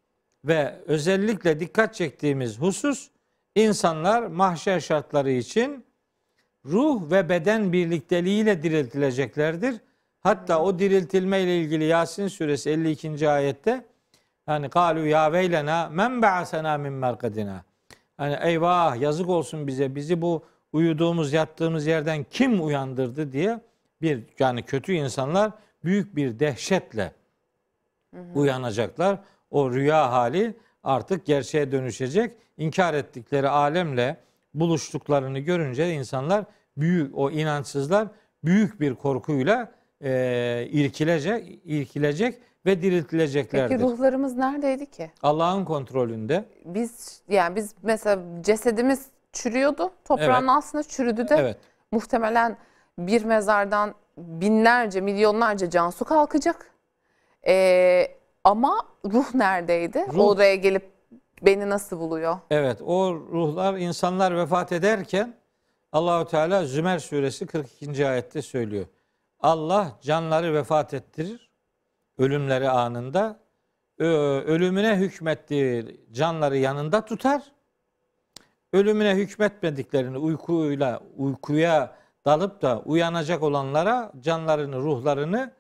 ve 0.45 0.81
özellikle 0.87 1.61
dikkat 1.61 1.95
çektiğimiz 1.95 2.61
husus 2.61 3.11
insanlar 3.55 4.23
mahşer 4.23 4.81
şartları 4.81 5.31
için 5.31 5.85
ruh 6.65 7.11
ve 7.11 7.29
beden 7.29 7.73
birlikteliğiyle 7.73 8.63
diriltileceklerdir. 8.63 9.77
Hatta 10.21 10.63
o 10.63 10.79
diriltilme 10.79 11.41
ile 11.41 11.59
ilgili 11.59 11.85
Yasin 11.85 12.29
suresi 12.29 12.71
52. 12.71 13.29
ayette 13.29 13.85
hani 14.47 14.69
kalu 14.69 15.07
ya 15.07 15.33
veylena 15.33 15.89
men 15.89 16.23
ba'asena 16.23 16.79
min 16.79 16.93
merkadina. 16.93 17.65
Hani 18.17 18.39
eyvah 18.43 19.01
yazık 19.01 19.29
olsun 19.29 19.67
bize 19.67 19.95
bizi 19.95 20.23
bu 20.23 20.45
uyuduğumuz 20.73 21.33
yattığımız 21.33 21.87
yerden 21.87 22.27
kim 22.31 22.67
uyandırdı 22.67 23.33
diye 23.33 23.61
bir 24.03 24.25
yani 24.39 24.63
kötü 24.63 24.93
insanlar 24.93 25.53
büyük 25.85 26.17
bir 26.17 26.39
dehşetle 26.39 27.13
uyanacaklar. 28.35 29.19
O 29.51 29.73
rüya 29.73 30.13
hali 30.13 30.55
artık 30.83 31.27
gerçeğe 31.27 31.73
dönüşecek. 31.73 32.37
İnkar 32.57 32.95
ettikleri 32.95 33.49
alemle 33.49 34.17
buluştuklarını 34.55 35.39
görünce 35.39 35.95
insanlar 35.95 36.45
büyük 36.77 37.19
o 37.19 37.31
inançsızlar 37.31 38.09
büyük 38.45 38.81
bir 38.81 38.95
korkuyla 38.95 39.73
e, 40.05 40.67
irkilecek, 40.71 41.61
irkilecek 41.65 42.39
ve 42.67 42.83
diriltileceklerdir. 42.83 43.79
Peki 43.79 43.83
ruhlarımız 43.91 44.37
neredeydi 44.37 44.91
ki? 44.91 45.11
Allah'ın 45.23 45.65
kontrolünde. 45.65 46.45
Biz 46.65 47.23
yani 47.29 47.57
biz 47.57 47.75
mesela 47.83 48.23
cesedimiz 48.41 49.07
çürüyordu. 49.33 49.91
Toprağın 50.05 50.41
Evet. 50.41 50.51
altında 50.51 50.83
çürüdü 50.83 51.29
de 51.29 51.35
Evet. 51.39 51.57
muhtemelen 51.93 52.57
bir 52.99 53.25
mezardan 53.25 53.95
binlerce, 54.19 55.01
milyonlarca 55.01 55.71
cansu 55.71 56.05
kalkacak. 56.05 56.71
Ee, 57.47 58.07
ama 58.45 58.87
ruh 59.13 59.35
neredeydi? 59.35 59.99
Ruh- 59.99 60.23
Oraya 60.29 60.55
gelip 60.55 60.90
beni 61.43 61.71
nasıl 61.71 62.01
buluyor? 62.01 62.39
Evet 62.51 62.83
o 62.83 63.15
ruhlar 63.15 63.75
insanlar 63.75 64.37
vefat 64.37 64.73
ederken 64.73 65.35
Allahu 65.93 66.25
Teala 66.29 66.65
Zümer 66.65 66.99
suresi 66.99 67.47
42. 67.47 68.09
ayette 68.09 68.43
söylüyor. 68.43 68.87
Allah 69.41 69.99
canları 70.03 70.55
vefat 70.55 70.95
ettirir 70.95 71.51
ölümleri 72.21 72.69
anında. 72.69 73.41
Ölümüne 74.47 74.97
hükmettiği 74.97 76.01
canları 76.13 76.57
yanında 76.57 77.05
tutar. 77.05 77.43
Ölümüne 78.73 79.15
hükmetmediklerini 79.15 80.19
uykuyla 80.19 81.01
uykuya 81.17 81.97
dalıp 82.25 82.63
da 82.63 82.83
uyanacak 82.85 83.43
olanlara 83.43 84.13
canlarını, 84.21 84.77
ruhlarını 84.77 85.53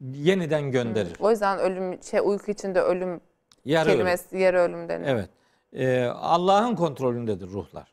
yeniden 0.00 0.70
gönderir. 0.70 1.16
O 1.20 1.30
yüzden 1.30 1.58
ölüm 1.58 2.02
şey 2.02 2.20
uyku 2.20 2.50
içinde 2.50 2.80
ölüm 2.80 3.20
Yarı 3.64 3.88
ölüm. 3.88 3.98
kelimesi 3.98 4.38
yarı 4.38 4.58
ölüm 4.58 4.88
denir. 4.88 5.06
Evet. 5.06 5.28
Ee, 5.72 6.04
Allah'ın 6.04 6.74
kontrolündedir 6.74 7.46
ruhlar. 7.46 7.92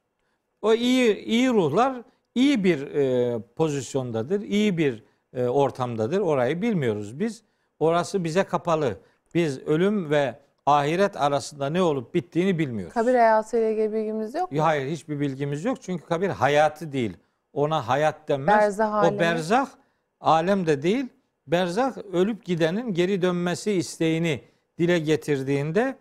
O 0.61 0.73
iyi 0.73 1.15
iyi 1.17 1.49
ruhlar 1.49 2.01
iyi 2.35 2.63
bir 2.63 2.95
e, 2.95 3.39
pozisyondadır, 3.55 4.41
iyi 4.41 4.77
bir 4.77 5.03
e, 5.33 5.47
ortamdadır. 5.47 6.19
Orayı 6.19 6.61
bilmiyoruz 6.61 7.19
biz. 7.19 7.43
Orası 7.79 8.23
bize 8.23 8.43
kapalı. 8.43 8.97
Biz 9.33 9.59
ölüm 9.59 10.09
ve 10.09 10.35
ahiret 10.65 11.17
arasında 11.17 11.69
ne 11.69 11.81
olup 11.81 12.13
bittiğini 12.13 12.59
bilmiyoruz. 12.59 12.93
Kabir 12.93 13.13
hayatıyla 13.13 13.69
ilgili 13.69 13.93
bilgimiz 13.93 14.35
yok 14.35 14.51
mu? 14.51 14.63
Hayır 14.63 14.91
hiçbir 14.91 15.19
bilgimiz 15.19 15.65
yok 15.65 15.77
çünkü 15.81 16.05
kabir 16.05 16.29
hayatı 16.29 16.91
değil. 16.91 17.17
Ona 17.53 17.87
hayat 17.87 18.27
denmez. 18.27 18.57
Berzah 18.57 18.93
alemi. 18.93 19.15
o 19.15 19.19
berzah 19.19 19.69
alem 20.21 20.67
de 20.67 20.81
değil. 20.81 21.05
Berzah 21.47 21.97
ölüp 22.13 22.45
gidenin 22.45 22.93
geri 22.93 23.21
dönmesi 23.21 23.71
isteğini 23.71 24.41
dile 24.77 24.99
getirdiğinde 24.99 25.95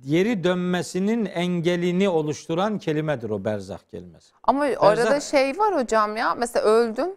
geri 0.00 0.44
dönmesinin 0.44 1.24
engelini 1.26 2.08
oluşturan 2.08 2.78
kelimedir 2.78 3.30
o 3.30 3.44
berzah 3.44 3.78
kelimesi. 3.78 4.32
Ama 4.42 4.66
orada 4.78 5.20
şey 5.20 5.58
var 5.58 5.74
hocam 5.74 6.16
ya 6.16 6.34
mesela 6.34 6.66
öldüm. 6.66 7.10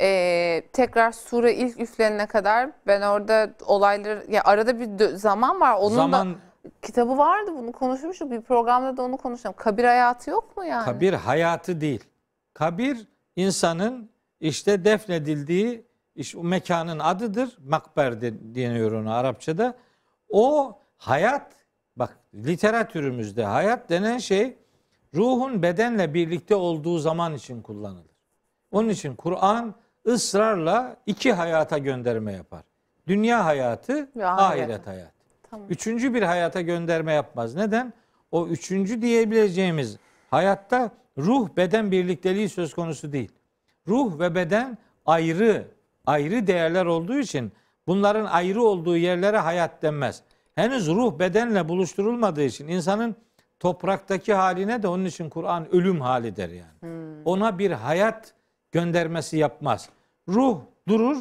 Ee, 0.00 0.62
tekrar 0.72 1.12
sure 1.12 1.54
ilk 1.54 1.80
üflenene 1.80 2.26
kadar 2.26 2.70
ben 2.86 3.02
orada 3.02 3.54
olayları 3.66 4.26
ya 4.28 4.42
arada 4.44 4.80
bir 4.80 5.04
zaman 5.16 5.60
var. 5.60 5.76
Onun 5.80 5.94
Zaman 5.94 6.34
da 6.34 6.38
kitabı 6.82 7.18
vardı 7.18 7.50
bunu 7.56 7.72
konuşmuştuk 7.72 8.30
bir 8.30 8.40
programda 8.40 8.96
da 8.96 9.02
onu 9.02 9.16
konuşalım. 9.16 9.56
Kabir 9.56 9.84
hayatı 9.84 10.30
yok 10.30 10.56
mu 10.56 10.64
yani? 10.64 10.84
kabir 10.84 11.12
hayatı 11.12 11.80
değil. 11.80 12.04
Kabir 12.54 13.06
insanın 13.36 14.10
işte 14.40 14.84
defnedildiği 14.84 15.86
işte 16.14 16.38
mekanın 16.42 16.98
adıdır. 16.98 17.58
Makber 17.66 18.20
de, 18.20 18.54
deniyor 18.54 18.92
ona 18.92 19.14
Arapçada. 19.14 19.74
O 20.32 20.78
hayat 20.96 21.52
bak 21.96 22.18
literatürümüzde 22.34 23.44
hayat 23.44 23.90
denen 23.90 24.18
şey 24.18 24.56
ruhun 25.14 25.62
bedenle 25.62 26.14
birlikte 26.14 26.54
olduğu 26.54 26.98
zaman 26.98 27.34
için 27.34 27.62
kullanılır. 27.62 28.12
Onun 28.70 28.88
için 28.88 29.16
Kur'an 29.16 29.74
ısrarla 30.06 30.96
iki 31.06 31.32
hayata 31.32 31.78
gönderme 31.78 32.32
yapar. 32.32 32.62
Dünya 33.06 33.44
hayatı, 33.44 34.08
Ve 34.16 34.26
ahiret. 34.26 34.62
ahiret 34.68 34.86
hayatı. 34.86 35.12
Tamam. 35.50 35.66
Üçüncü 35.70 36.14
bir 36.14 36.22
hayata 36.22 36.60
gönderme 36.60 37.12
yapmaz. 37.12 37.54
Neden? 37.54 37.92
O 38.30 38.46
üçüncü 38.46 39.02
diyebileceğimiz 39.02 39.96
hayatta 40.30 40.90
ruh 41.18 41.48
beden 41.56 41.90
birlikteliği 41.90 42.48
söz 42.48 42.74
konusu 42.74 43.12
değil. 43.12 43.32
Ruh 43.88 44.18
ve 44.18 44.34
beden 44.34 44.78
ayrı, 45.06 45.68
ayrı 46.06 46.46
değerler 46.46 46.86
olduğu 46.86 47.18
için 47.18 47.52
bunların 47.86 48.24
ayrı 48.24 48.62
olduğu 48.62 48.96
yerlere 48.96 49.38
hayat 49.38 49.82
denmez. 49.82 50.22
Henüz 50.54 50.88
ruh 50.88 51.18
bedenle 51.18 51.68
buluşturulmadığı 51.68 52.42
için 52.42 52.68
insanın 52.68 53.16
topraktaki 53.60 54.34
haline 54.34 54.82
de 54.82 54.88
onun 54.88 55.04
için 55.04 55.30
Kur'an 55.30 55.74
ölüm 55.74 56.00
hali 56.00 56.36
der 56.36 56.48
yani. 56.48 57.22
Ona 57.24 57.58
bir 57.58 57.70
hayat 57.70 58.34
göndermesi 58.72 59.36
yapmaz. 59.36 59.88
Ruh 60.28 60.58
durur, 60.88 61.16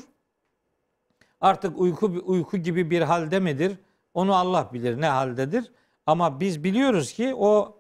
artık 1.42 1.80
uyku 1.80 2.06
uyku 2.26 2.58
gibi 2.58 2.90
bir 2.90 3.02
halde 3.02 3.40
midir? 3.40 3.78
Onu 4.14 4.36
Allah 4.36 4.70
bilir 4.74 5.02
ne 5.02 5.08
haldedir. 5.08 5.72
Ama 6.06 6.40
biz 6.40 6.64
biliyoruz 6.64 7.14
ki 7.14 7.36
o 7.36 7.78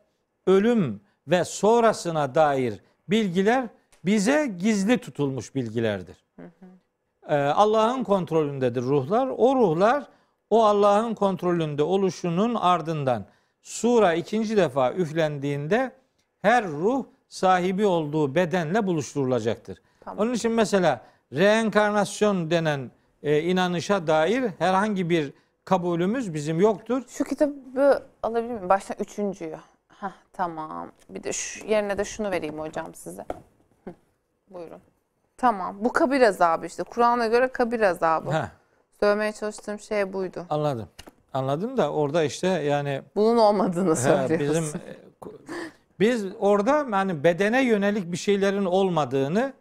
ölüm 0.48 1.02
ve 1.28 1.46
sonrasına 1.46 2.36
dair 2.36 2.80
bilgiler 3.08 3.68
bize 4.06 4.56
gizli 4.60 4.98
tutulmuş 4.98 5.56
bilgilerdir. 5.56 6.18
Ee, 6.40 6.44
Allah'ın 7.36 8.04
kontrolündedir 8.04 8.82
ruhlar. 8.82 9.28
O 9.38 9.56
ruhlar 9.56 10.08
o 10.50 10.66
Allah'ın 10.66 11.14
kontrolünde 11.14 11.84
oluşunun 11.84 12.56
ardından 12.56 13.26
sura 13.62 14.14
ikinci 14.14 14.58
defa 14.58 14.94
üflendiğinde 14.94 15.92
her 16.42 16.68
ruh 16.68 17.06
sahibi 17.28 17.86
olduğu 17.86 18.36
bedenle 18.36 18.88
buluşturulacaktır. 18.88 19.82
Tamam. 20.00 20.26
Onun 20.26 20.34
için 20.34 20.52
mesela 20.52 21.02
reenkarnasyon 21.34 22.52
denen 22.52 22.92
e, 23.24 23.42
inanışa 23.42 24.08
dair 24.08 24.52
herhangi 24.60 25.10
bir 25.10 25.34
kabulümüz 25.66 26.34
bizim 26.34 26.60
yoktur. 26.60 27.04
Şu 27.08 27.24
kitabı 27.24 28.04
alabilir 28.24 28.52
miyim? 28.54 28.70
Baştan 28.70 28.98
üçüncüyü. 29.00 29.58
Heh, 30.00 30.12
tamam. 30.34 30.92
Bir 31.10 31.24
de 31.24 31.34
şu, 31.34 31.68
yerine 31.68 31.98
de 31.98 32.06
şunu 32.06 32.32
vereyim 32.32 32.60
hocam 32.60 32.96
size. 32.96 33.26
Hı, 33.86 33.94
buyurun. 34.50 34.82
Tamam. 35.42 35.76
Bu 35.80 35.94
kabir 35.94 36.22
azabı 36.22 36.66
işte. 36.66 36.84
Kur'an'a 36.84 37.28
göre 37.28 37.48
kabir 37.48 37.82
azabı. 37.82 38.32
Heh, 38.32 38.46
Söylemeye 39.00 39.32
çalıştığım 39.32 39.80
şey 39.80 40.14
buydu. 40.14 40.46
anladım. 40.50 40.88
Anladım 41.34 41.78
da 41.78 41.92
orada 41.92 42.24
işte 42.24 42.48
yani 42.48 43.02
Bunun 43.16 43.38
olmadığını 43.38 43.92
he, 43.92 43.96
söylüyorsun. 43.96 44.40
bizim 44.50 44.64
e, 44.66 44.96
biz 46.00 46.26
orada 46.40 46.86
yani 46.92 47.24
bedene 47.24 47.64
yönelik 47.66 48.12
bir 48.12 48.18
şeylerin 48.18 48.66
olmadığını, 48.66 49.54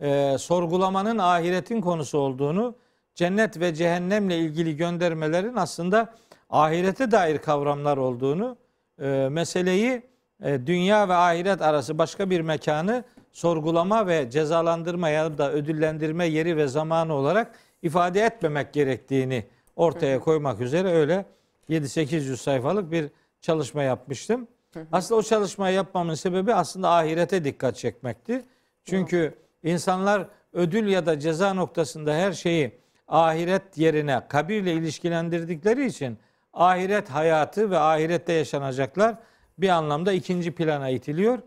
e, 0.00 0.38
sorgulamanın 0.38 1.18
ahiretin 1.18 1.80
konusu 1.80 2.18
olduğunu, 2.18 2.74
cennet 3.14 3.60
ve 3.60 3.74
cehennemle 3.74 4.38
ilgili 4.38 4.76
göndermelerin 4.76 5.56
aslında 5.56 6.14
ahirete 6.50 7.10
dair 7.10 7.38
kavramlar 7.38 7.96
olduğunu, 7.96 8.56
e, 9.02 9.28
meseleyi 9.30 10.02
e, 10.42 10.66
dünya 10.66 11.08
ve 11.08 11.14
ahiret 11.14 11.62
arası 11.62 11.98
başka 11.98 12.30
bir 12.30 12.40
mekanı 12.40 13.04
sorgulama 13.32 14.06
ve 14.06 14.30
cezalandırma 14.30 15.08
ya 15.08 15.38
da 15.38 15.52
ödüllendirme 15.52 16.26
yeri 16.26 16.56
ve 16.56 16.68
zamanı 16.68 17.14
olarak 17.14 17.54
ifade 17.82 18.20
etmemek 18.20 18.72
gerektiğini 18.72 19.46
ortaya 19.76 20.20
koymak 20.20 20.60
üzere 20.60 20.88
öyle 20.92 21.24
7-800 21.70 22.36
sayfalık 22.36 22.92
bir 22.92 23.10
çalışma 23.40 23.82
yapmıştım. 23.82 24.48
Aslında 24.92 25.18
o 25.18 25.22
çalışmayı 25.22 25.76
yapmamın 25.76 26.14
sebebi 26.14 26.54
aslında 26.54 26.90
ahirete 26.90 27.44
dikkat 27.44 27.76
çekmekti. 27.76 28.44
Çünkü 28.84 29.34
insanlar 29.62 30.28
ödül 30.52 30.88
ya 30.88 31.06
da 31.06 31.20
ceza 31.20 31.54
noktasında 31.54 32.14
her 32.14 32.32
şeyi 32.32 32.78
ahiret 33.08 33.78
yerine 33.78 34.22
kabirle 34.28 34.72
ilişkilendirdikleri 34.72 35.86
için 35.86 36.18
ahiret 36.52 37.08
hayatı 37.10 37.70
ve 37.70 37.78
ahirette 37.78 38.32
yaşanacaklar 38.32 39.16
bir 39.58 39.68
anlamda 39.68 40.12
ikinci 40.12 40.50
plana 40.50 40.88
itiliyor. 40.88 41.38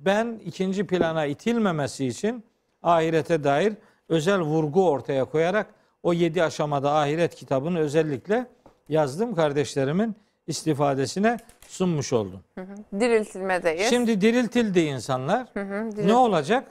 Ben 0.00 0.40
ikinci 0.44 0.86
plana 0.86 1.26
itilmemesi 1.26 2.06
için 2.06 2.44
ahirete 2.82 3.44
dair 3.44 3.72
özel 4.08 4.40
vurgu 4.40 4.90
ortaya 4.90 5.24
koyarak 5.24 5.66
o 6.02 6.12
yedi 6.12 6.42
aşamada 6.42 6.92
ahiret 6.94 7.34
kitabını 7.34 7.78
özellikle 7.78 8.46
yazdım 8.88 9.34
kardeşlerimin 9.34 10.16
istifadesine 10.46 11.36
sunmuş 11.68 12.12
oldum. 12.12 12.40
Diriltilmedeyiz. 13.00 13.90
Şimdi 13.90 14.20
diriltildi 14.20 14.80
insanlar. 14.80 15.46
Hı 15.54 15.60
hı, 15.60 15.90
Ne 15.90 15.96
diril- 15.96 16.12
olacak? 16.12 16.64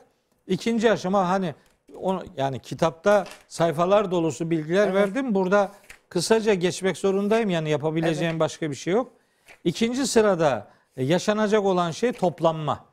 İkinci 0.48 0.92
aşama 0.92 1.30
hani 1.30 1.56
onu 2.02 2.24
yani 2.38 2.60
kitapta 2.60 3.26
sayfalar 3.48 4.12
dolusu 4.12 4.50
bilgiler 4.50 4.94
verdim. 4.94 5.36
Burada 5.36 5.72
kısaca 6.10 6.54
geçmek 6.54 6.98
zorundayım. 6.98 7.50
Yani 7.50 7.70
yapabileceğim 7.70 8.40
başka 8.40 8.70
bir 8.72 8.76
şey 8.76 8.94
yok. 8.94 9.12
İkinci 9.64 10.08
sırada 10.08 10.68
yaşanacak 10.98 11.66
olan 11.66 11.92
şey 11.92 12.12
toplanma. 12.12 12.86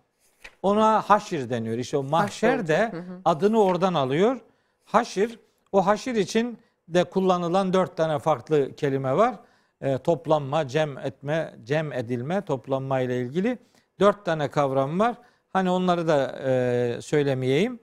Ona 0.63 1.03
haşir 1.03 1.51
deniyor. 1.51 1.79
İşte 1.79 1.97
o 1.97 2.03
mahşer 2.03 2.69
de 2.69 2.93
adını 3.25 3.63
oradan 3.63 3.95
alıyor. 3.95 4.41
Haşir, 4.85 5.39
o 5.73 5.87
haşir 5.87 6.15
için 6.15 6.59
de 6.89 7.05
kullanılan 7.05 7.73
dört 7.73 7.97
tane 7.97 8.19
farklı 8.19 8.77
kelime 8.77 9.17
var. 9.17 9.35
E, 9.81 9.99
toplanma, 9.99 10.69
cem 10.69 10.99
etme, 10.99 11.55
cem 11.65 11.93
edilme, 11.93 12.41
toplanma 12.41 13.01
ile 13.01 13.21
ilgili 13.21 13.59
dört 14.01 14.25
tane 14.25 14.49
kavram 14.49 15.01
var. 15.01 15.17
Hani 15.49 15.71
onları 15.71 16.09
da 16.09 16.41
e, 16.45 17.01
söylemeyeyim. 17.01 17.81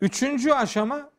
Üçüncü 0.00 0.52
aşama 0.52 1.10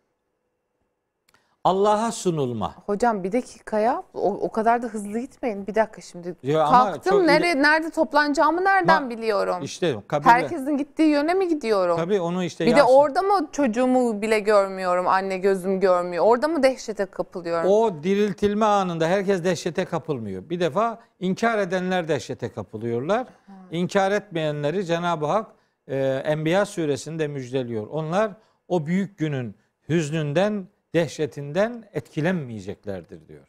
Allah'a 1.70 2.12
sunulma. 2.12 2.76
Hocam 2.86 3.24
bir 3.24 3.32
dakika 3.32 3.80
ya. 3.80 4.04
O, 4.14 4.34
o 4.34 4.52
kadar 4.52 4.82
da 4.82 4.88
hızlı 4.88 5.20
gitmeyin. 5.20 5.68
Bir 5.68 5.76
dakika 5.76 6.02
şimdi. 6.02 6.36
Ama 6.58 6.70
Kalktım. 6.72 7.12
çok 7.12 7.26
Nereye, 7.26 7.62
nerede 7.62 7.90
toplanacağımı 7.90 8.64
nereden 8.64 9.04
Ma- 9.04 9.10
biliyorum? 9.10 9.56
İşte 9.62 9.96
kabirle, 10.08 10.30
Herkesin 10.32 10.78
gittiği 10.78 11.10
yöne 11.10 11.34
mi 11.34 11.48
gidiyorum? 11.48 11.98
tabii 11.98 12.20
onu 12.20 12.44
işte 12.44 12.66
bir 12.66 12.76
de 12.76 12.80
Yasin- 12.80 12.94
orada 12.94 13.22
mı 13.22 13.48
çocuğumu 13.52 14.22
bile 14.22 14.40
görmüyorum, 14.40 15.08
anne 15.08 15.38
gözüm 15.38 15.80
görmüyor. 15.80 16.26
Orada 16.28 16.48
mı 16.48 16.64
dehşete 16.64 17.06
kapılıyorum? 17.06 17.70
O 17.70 18.04
diriltilme 18.04 18.66
anında 18.66 19.08
herkes 19.08 19.44
dehşete 19.44 19.86
kapılmıyor. 19.86 20.50
Bir 20.50 20.60
defa 20.60 21.00
inkar 21.20 21.58
edenler 21.60 22.08
dehşete 22.08 22.52
kapılıyorlar. 22.52 23.28
İnkar 23.72 24.12
etmeyenleri 24.12 24.86
Cenab-ı 24.86 25.26
Hak 25.26 25.48
e, 25.88 25.98
Enbiya 26.26 26.66
suresinde 26.66 27.28
müjdeliyor. 27.28 27.88
Onlar 27.88 28.32
o 28.68 28.86
büyük 28.86 29.18
günün 29.18 29.56
hüznünden, 29.90 30.68
dehşetinden 30.96 31.90
etkilenmeyeceklerdir 31.94 33.28
diyor. 33.28 33.48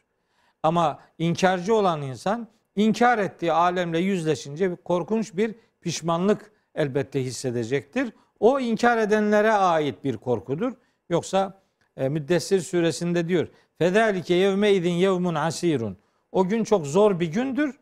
Ama 0.63 1.01
inkarcı 1.19 1.75
olan 1.75 2.03
insan 2.03 2.49
inkar 2.77 3.19
ettiği 3.19 3.53
alemle 3.53 3.99
yüzleşince 3.99 4.77
korkunç 4.85 5.37
bir 5.37 5.55
pişmanlık 5.81 6.53
elbette 6.75 7.25
hissedecektir. 7.25 8.13
O 8.41 8.61
inkar 8.61 8.99
edenlere 8.99 9.53
ait 9.53 10.05
bir 10.05 10.17
korkudur. 10.17 10.73
Yoksa 11.11 11.63
e, 11.97 12.09
Müddessir 12.09 12.61
suresinde 12.61 13.29
diyor. 13.29 13.49
Fedalike 13.79 14.35
yevme 14.35 14.73
idin 14.73 14.93
yevmun 14.93 15.35
asirun. 15.35 15.99
O 16.33 16.49
gün 16.49 16.65
çok 16.65 16.87
zor 16.87 17.21
bir 17.21 17.33
gündür. 17.33 17.79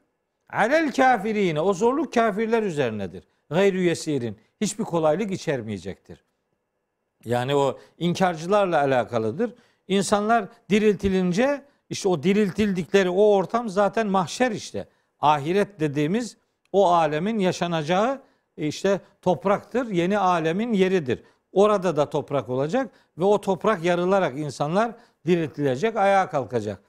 Alel 0.51 0.93
kafirine. 0.93 1.61
O 1.61 1.75
zorluk 1.75 2.15
kafirler 2.15 2.63
üzerinedir. 2.63 3.25
Gayrü 3.51 3.81
yesirin. 3.81 4.37
Hiçbir 4.61 4.85
kolaylık 4.85 5.33
içermeyecektir. 5.33 6.25
Yani 7.25 7.57
o 7.57 7.79
inkarcılarla 7.99 8.81
alakalıdır. 8.81 9.55
İnsanlar 9.89 10.49
diriltilince 10.71 11.65
işte 11.91 12.09
o 12.09 12.23
diriltildikleri 12.23 13.11
o 13.11 13.35
ortam 13.35 13.69
zaten 13.69 14.07
mahşer 14.07 14.51
işte. 14.51 14.89
Ahiret 15.21 15.81
dediğimiz 15.81 16.37
o 16.73 16.93
alemin 16.93 17.39
yaşanacağı 17.39 18.23
işte 18.57 19.01
topraktır. 19.23 19.87
Yeni 19.87 20.19
alemin 20.19 20.73
yeridir. 20.73 21.23
Orada 21.53 21.97
da 21.97 22.11
toprak 22.11 22.49
olacak 22.49 22.91
ve 23.19 23.25
o 23.25 23.41
toprak 23.41 23.85
yarılarak 23.85 24.39
insanlar 24.39 24.93
diriltilecek, 25.27 25.97
ayağa 25.97 26.31
kalkacak. 26.31 26.83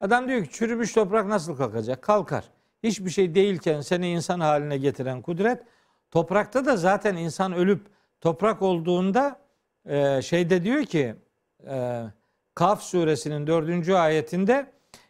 Adam 0.00 0.28
diyor 0.28 0.44
ki 0.44 0.50
çürümüş 0.52 0.92
toprak 0.92 1.26
nasıl 1.26 1.56
kalkacak? 1.56 2.02
Kalkar. 2.02 2.44
Hiçbir 2.82 3.10
şey 3.10 3.34
değilken 3.34 3.80
seni 3.80 4.08
insan 4.10 4.40
haline 4.40 4.78
getiren 4.78 5.22
kudret 5.22 5.62
toprakta 6.10 6.66
da 6.66 6.76
zaten 6.76 7.16
insan 7.16 7.52
ölüp 7.52 7.86
toprak 8.20 8.62
olduğunda 8.62 9.45
e, 9.86 10.22
şeyde 10.22 10.64
diyor 10.64 10.84
ki 10.84 11.14
e, 11.68 12.02
Kaf 12.54 12.82
suresinin 12.82 13.46
dördüncü 13.46 13.94
ayetinde 13.94 14.66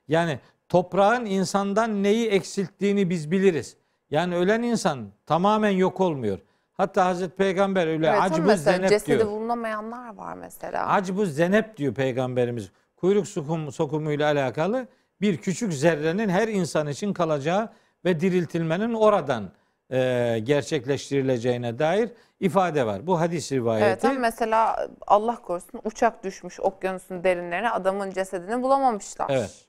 yani 0.09 0.41
toprağın 0.69 1.25
insandan 1.25 2.03
neyi 2.03 2.29
eksilttiğini 2.29 3.11
biz 3.11 3.31
biliriz. 3.31 3.77
Yani 4.11 4.37
ölen 4.37 4.63
insan 4.63 5.07
tamamen 5.27 5.71
yok 5.71 6.01
olmuyor. 6.01 6.39
Hatta 6.73 7.05
Hazreti 7.07 7.37
Peygamber 7.37 7.87
öyle 7.87 8.07
Evet, 8.09 8.21
mesela 8.39 8.57
zenep 8.57 8.89
cesedi 8.89 9.19
diyor. 9.19 9.31
bulunamayanlar 9.31 10.15
var 10.15 10.35
mesela. 10.35 10.87
Acı 10.87 11.17
bu 11.17 11.27
zenep 11.27 11.77
diyor 11.77 11.95
Peygamberimiz. 11.95 12.71
Kuyruk 12.97 13.29
sokum, 13.29 13.73
sokumuyla 13.73 14.27
alakalı 14.33 14.87
bir 15.21 15.37
küçük 15.37 15.73
zerrenin 15.73 16.29
her 16.29 16.49
insan 16.49 16.87
için 16.89 17.13
kalacağı 17.13 17.69
ve 18.05 18.21
diriltilmenin 18.21 18.95
oradan 18.95 19.51
e, 19.91 20.39
gerçekleştirileceğine 20.43 21.79
dair 21.79 22.11
ifade 22.41 22.87
var. 22.87 23.07
Bu 23.07 23.21
hadis 23.21 23.53
rivayeti. 23.53 23.87
Evet 23.87 24.05
ama 24.05 24.15
mesela 24.21 24.89
Allah 25.07 25.37
korusun 25.43 25.81
uçak 25.85 26.25
düşmüş 26.25 26.61
okyanusun 26.61 27.25
derinlerine 27.25 27.71
adamın 27.71 28.11
cesedini 28.11 28.63
bulamamışlar. 28.63 29.27
Evet. 29.31 29.65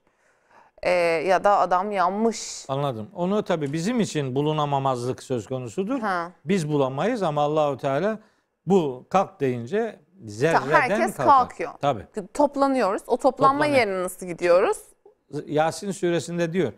Ee, 0.84 0.90
ya 1.28 1.44
da 1.44 1.58
adam 1.60 1.92
yanmış. 1.92 2.66
Anladım. 2.68 3.08
Onu 3.16 3.44
tabii 3.44 3.74
bizim 3.74 4.00
için 4.00 4.36
bulunamamazlık 4.36 5.24
söz 5.24 5.48
konusudur. 5.48 6.00
Ha. 6.00 6.32
Biz 6.46 6.70
bulamayız 6.70 7.24
ama 7.24 7.42
Allahu 7.42 7.78
Teala 7.78 8.20
bu 8.66 9.06
kalk 9.10 9.40
deyince 9.40 10.00
zerreden 10.26 10.60
herkes 10.72 11.16
kalkar. 11.16 11.26
kalkıyor. 11.26 11.72
Tabii. 11.82 12.06
Toplanıyoruz. 12.34 13.02
O 13.08 13.18
toplanma 13.18 13.54
Toplanıyor. 13.64 13.78
yerine 13.88 14.04
nasıl 14.04 14.26
gidiyoruz? 14.26 14.78
Yasin 15.46 15.92
suresinde 15.92 16.54
diyor. 16.54 16.74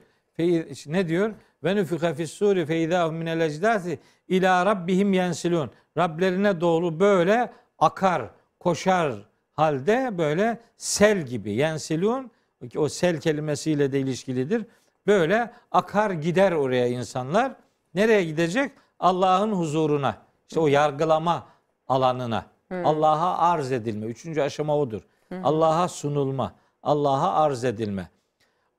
Ne 0.88 1.08
diyor? 1.08 1.32
Ve 1.64 1.76
nüfika 1.76 2.14
fis 2.14 2.32
suri 2.32 2.66
fe 2.66 2.82
idahum 2.82 3.16
minel 3.16 3.42
ecdasi 3.42 4.00
ila 4.28 4.66
rabbihim 4.66 5.14
yensilun. 5.14 5.72
Rablerine 5.98 6.62
doğru 6.62 7.00
böyle 7.00 7.54
akar, 7.80 8.22
koşar 8.60 9.14
halde 9.52 10.18
böyle 10.18 10.60
sel 10.78 11.26
gibi 11.26 11.52
yensilun. 11.52 12.32
O 12.78 12.90
sel 12.90 13.20
kelimesiyle 13.20 13.92
de 13.92 14.00
ilişkilidir. 14.00 14.66
Böyle 15.08 15.52
akar 15.72 16.12
gider 16.12 16.52
oraya 16.52 16.88
insanlar. 16.88 17.56
Nereye 17.96 18.24
gidecek? 18.24 18.72
Allah'ın 19.00 19.52
huzuruna. 19.52 20.18
İşte 20.48 20.60
o 20.60 20.68
yargılama 20.68 21.48
alanına. 21.88 22.46
Allah'a 22.84 23.38
arz 23.38 23.72
edilme. 23.72 24.06
Üçüncü 24.06 24.42
aşama 24.42 24.78
odur. 24.78 25.02
Allah'a 25.44 25.88
sunulma. 25.88 26.54
Allah'a 26.84 27.34
arz 27.44 27.64
edilme. 27.64 28.10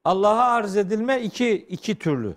Allah'a 0.05 0.45
arz 0.45 0.77
edilme 0.77 1.21
iki, 1.23 1.53
iki 1.53 1.99
türlü. 1.99 2.37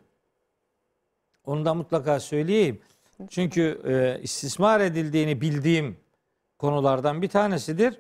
Onu 1.45 1.65
da 1.65 1.73
mutlaka 1.73 2.19
söyleyeyim. 2.19 2.81
Çünkü 3.29 3.81
e, 3.85 4.21
istismar 4.21 4.79
edildiğini 4.79 5.41
bildiğim 5.41 5.97
konulardan 6.59 7.21
bir 7.21 7.29
tanesidir. 7.29 7.99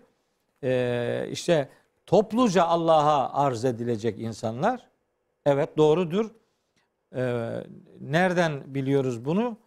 E, 0.63 1.27
işte 1.31 1.69
topluca 2.05 2.63
Allah'a 2.63 3.33
arz 3.43 3.65
edilecek 3.65 4.19
insanlar. 4.19 4.87
Evet 5.45 5.77
doğrudur. 5.77 6.31
E, 7.15 7.53
nereden 8.01 8.63
biliyoruz 8.75 9.25
bunu? 9.25 9.57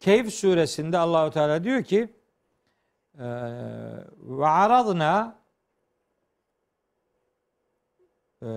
Keyf 0.00 0.34
suresinde 0.34 0.98
Allahu 0.98 1.30
Teala 1.30 1.64
diyor 1.64 1.82
ki 1.82 2.08
e, 3.18 3.24
ve 4.22 4.46
aradna 4.46 5.38
e, 8.42 8.48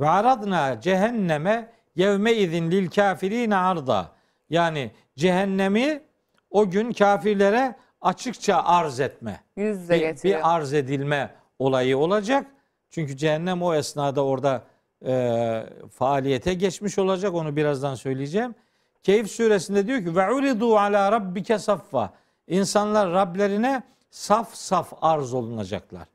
ve 0.00 0.08
aradna 0.08 0.80
cehenneme 0.80 1.73
yevme 1.96 2.32
izin 2.32 2.70
lil 2.70 2.90
kafirine 2.90 3.56
arda. 3.56 4.10
Yani 4.50 4.90
cehennemi 5.16 6.02
o 6.50 6.70
gün 6.70 6.92
kafirlere 6.92 7.76
açıkça 8.00 8.62
arz 8.64 9.00
etme. 9.00 9.40
Yüz 9.56 9.78
yüze 9.80 9.94
Bir, 9.94 10.00
getiriyor. 10.00 10.38
bir 10.38 10.54
arz 10.54 10.72
edilme 10.74 11.34
olayı 11.58 11.98
olacak. 11.98 12.46
Çünkü 12.90 13.16
cehennem 13.16 13.62
o 13.62 13.74
esnada 13.74 14.24
orada 14.24 14.62
e, 15.06 15.62
faaliyete 15.92 16.54
geçmiş 16.54 16.98
olacak. 16.98 17.34
Onu 17.34 17.56
birazdan 17.56 17.94
söyleyeceğim. 17.94 18.54
Keyif 19.02 19.30
suresinde 19.30 19.86
diyor 19.86 20.04
ki 20.04 20.16
ve 20.16 20.32
uridu 20.32 20.78
ala 20.78 21.12
rabbike 21.12 21.58
saffa. 21.58 22.12
İnsanlar 22.48 23.10
Rablerine 23.12 23.82
saf 24.10 24.54
saf 24.54 24.92
arz 25.02 25.34
olunacaklar. 25.34 26.08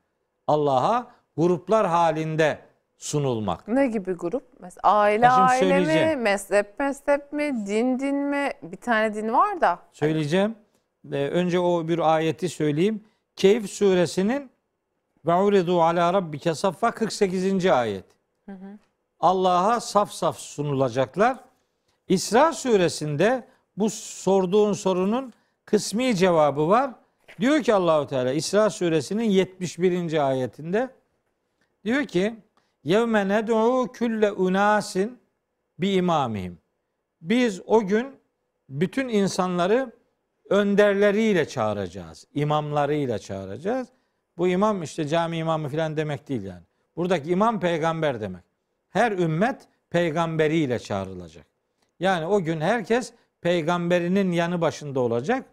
Allah'a 0.46 1.06
gruplar 1.36 1.86
halinde 1.86 2.58
sunulmak. 3.00 3.68
Ne 3.68 3.86
gibi 3.86 4.12
grup? 4.12 4.42
Mesela 4.60 4.80
aile 4.82 5.26
Ha, 5.26 5.42
aile 5.42 5.80
mi? 5.80 6.16
Mezhep 6.16 6.78
mezhep 6.78 7.32
mi? 7.32 7.66
Din 7.66 7.98
din 7.98 8.16
mi? 8.16 8.50
Bir 8.62 8.76
tane 8.76 9.14
din 9.14 9.32
var 9.32 9.60
da. 9.60 9.78
Söyleyeceğim. 9.92 10.54
Ee, 11.12 11.28
önce 11.28 11.58
o 11.60 11.88
bir 11.88 12.14
ayeti 12.14 12.48
söyleyeyim. 12.48 13.04
Keyif 13.36 13.70
suresinin 13.70 14.50
ve 15.26 15.34
uridu 15.34 15.82
ala 15.82 16.12
rabbike 16.12 16.54
saffa 16.54 16.90
48. 16.90 17.66
ayet. 17.66 18.04
Allah'a 19.20 19.80
saf 19.80 20.12
saf 20.12 20.38
sunulacaklar. 20.38 21.36
İsra 22.08 22.52
suresinde 22.52 23.44
bu 23.76 23.90
sorduğun 23.90 24.72
sorunun 24.72 25.32
kısmi 25.64 26.16
cevabı 26.16 26.68
var. 26.68 26.90
Diyor 27.40 27.62
ki 27.62 27.74
Allahu 27.74 28.06
Teala 28.06 28.32
İsra 28.32 28.70
suresinin 28.70 29.24
71. 29.24 30.28
ayetinde 30.28 30.88
diyor 31.84 32.04
ki 32.04 32.34
yevme 32.84 33.28
ned'u 33.28 33.92
külle 33.92 34.32
unasin 34.32 35.18
bi 35.78 35.90
imamihim. 35.90 36.58
Biz 37.20 37.60
o 37.66 37.86
gün 37.86 38.06
bütün 38.68 39.08
insanları 39.08 39.92
önderleriyle 40.50 41.48
çağıracağız. 41.48 42.26
imamlarıyla 42.34 43.18
çağıracağız. 43.18 43.88
Bu 44.38 44.48
imam 44.48 44.82
işte 44.82 45.08
cami 45.08 45.36
imamı 45.36 45.68
falan 45.68 45.96
demek 45.96 46.28
değil 46.28 46.42
yani. 46.42 46.62
Buradaki 46.96 47.30
imam 47.30 47.60
peygamber 47.60 48.20
demek. 48.20 48.44
Her 48.88 49.12
ümmet 49.12 49.68
peygamberiyle 49.90 50.78
çağrılacak. 50.78 51.46
Yani 52.00 52.26
o 52.26 52.40
gün 52.40 52.60
herkes 52.60 53.12
peygamberinin 53.40 54.32
yanı 54.32 54.60
başında 54.60 55.00
olacak. 55.00 55.46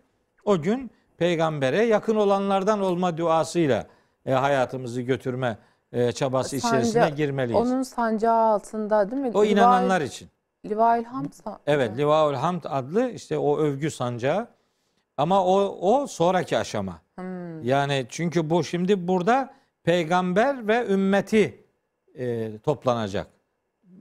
O 0.45 0.61
gün 0.61 0.91
peygambere 1.17 1.85
yakın 1.85 2.15
olanlardan 2.15 2.81
olma 2.81 3.17
duasıyla 3.17 3.87
e, 4.25 4.31
hayatımızı 4.31 5.01
götürme 5.01 5.57
e, 5.91 6.11
çabası 6.11 6.55
içerisine 6.55 7.01
Sanca- 7.01 7.15
girmeliyiz. 7.15 7.61
Onun 7.61 7.81
sancağı 7.83 8.35
altında 8.53 9.11
değil 9.11 9.21
mi? 9.21 9.31
o 9.33 9.45
Liva- 9.45 9.47
inananlar 9.47 10.01
için. 10.01 10.29
Livail 10.65 11.03
Hamd 11.03 11.33
Evet, 11.67 11.97
Livaul 11.97 12.33
Hamd 12.33 12.63
adlı 12.69 13.09
işte 13.09 13.37
o 13.37 13.57
övgü 13.57 13.91
sancağı. 13.91 14.47
Ama 15.17 15.45
o 15.45 15.77
o 15.81 16.07
sonraki 16.07 16.57
aşama. 16.57 17.01
Hmm. 17.15 17.63
Yani 17.63 18.05
çünkü 18.09 18.49
bu 18.49 18.63
şimdi 18.63 19.07
burada 19.07 19.53
peygamber 19.83 20.67
ve 20.67 20.87
ümmeti 20.87 21.65
e, 22.15 22.57
toplanacak. 22.57 23.27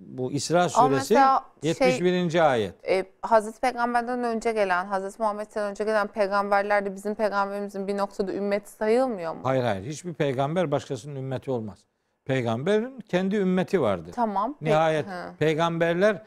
Bu 0.07 0.33
İsra 0.33 0.69
suresi 0.69 0.95
mesela 0.95 1.45
şey- 1.63 1.71
71. 1.71 2.51
ayet. 2.51 2.89
E, 2.89 3.05
Hazreti 3.23 3.61
Peygamber'den 3.61 4.25
önce 4.25 4.53
gelen, 4.53 4.87
Hazreti 4.87 5.23
Muhammed'den 5.23 5.71
önce 5.71 5.85
gelen 5.85 6.07
peygamberler 6.07 6.85
de 6.85 6.95
bizim 6.95 7.15
peygamberimizin 7.15 7.89
bir 7.89 7.97
noktada 7.97 8.33
ümmeti 8.33 8.71
sayılmıyor 8.71 9.35
mu? 9.35 9.41
Hayır 9.43 9.63
hayır. 9.63 9.87
Hiçbir 9.87 10.15
peygamber 10.15 10.71
başkasının 10.71 11.17
ümmeti 11.17 11.51
olmaz. 11.51 11.79
Peygamberin 12.25 13.01
kendi 13.01 13.37
ümmeti 13.37 13.81
vardır. 13.81 14.13
Tamam. 14.13 14.55
Nihayet 14.61 15.07
Hı. 15.07 15.37
peygamberler 15.39 16.23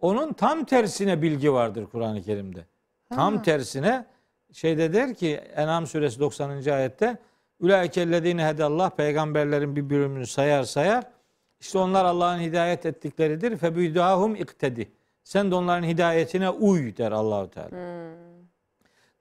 onun 0.00 0.32
tam 0.32 0.64
tersine 0.64 1.22
bilgi 1.22 1.52
vardır 1.52 1.86
Kur'an-ı 1.92 2.22
Kerim'de. 2.22 2.66
Tam 3.14 3.42
tersine 3.42 4.04
şeyde 4.52 4.92
der 4.92 5.14
ki 5.14 5.36
En'am 5.56 5.86
suresi 5.86 6.20
90. 6.20 6.70
ayette 6.70 7.16
Ulaikellezine 7.60 8.46
hedallah 8.46 8.90
peygamberlerin 8.90 9.76
bir 9.76 9.90
bölümünü 9.90 10.26
sayar 10.26 10.62
sayar. 10.62 11.04
İşte 11.62 11.78
onlar 11.78 12.04
Allah'ın 12.04 12.40
hidayet 12.40 12.86
ettikleridir. 12.86 13.56
Febüdahum 13.56 14.34
iktedi. 14.34 14.92
Sen 15.24 15.50
de 15.50 15.54
onların 15.54 15.88
hidayetine 15.88 16.50
uy 16.50 16.96
der 16.96 17.12
Allahu 17.12 17.50
Teala. 17.50 17.70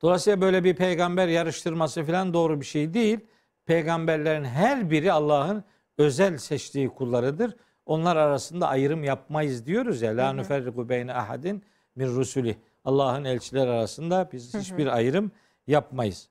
Dolayısıyla 0.02 0.42
böyle 0.42 0.64
bir 0.64 0.76
peygamber 0.76 1.28
yarıştırması 1.28 2.04
falan 2.04 2.34
doğru 2.34 2.60
bir 2.60 2.66
şey 2.66 2.94
değil. 2.94 3.20
Peygamberlerin 3.66 4.44
her 4.44 4.90
biri 4.90 5.12
Allah'ın 5.12 5.64
özel 5.98 6.38
seçtiği 6.38 6.90
kullarıdır. 6.90 7.56
Onlar 7.86 8.16
arasında 8.16 8.68
ayrım 8.68 9.04
yapmayız 9.04 9.66
diyoruz 9.66 10.02
ya. 10.02 10.18
La 10.18 10.34
nuferriku 10.34 10.90
beyne 10.90 11.14
ahadin 11.14 11.64
min 11.96 12.08
rusuli. 12.08 12.58
Allah'ın 12.86 13.24
elçiler 13.24 13.68
arasında 13.68 14.30
biz 14.34 14.54
hiçbir 14.54 14.88
ayrım 14.88 15.32
yapmayız. 15.68 16.30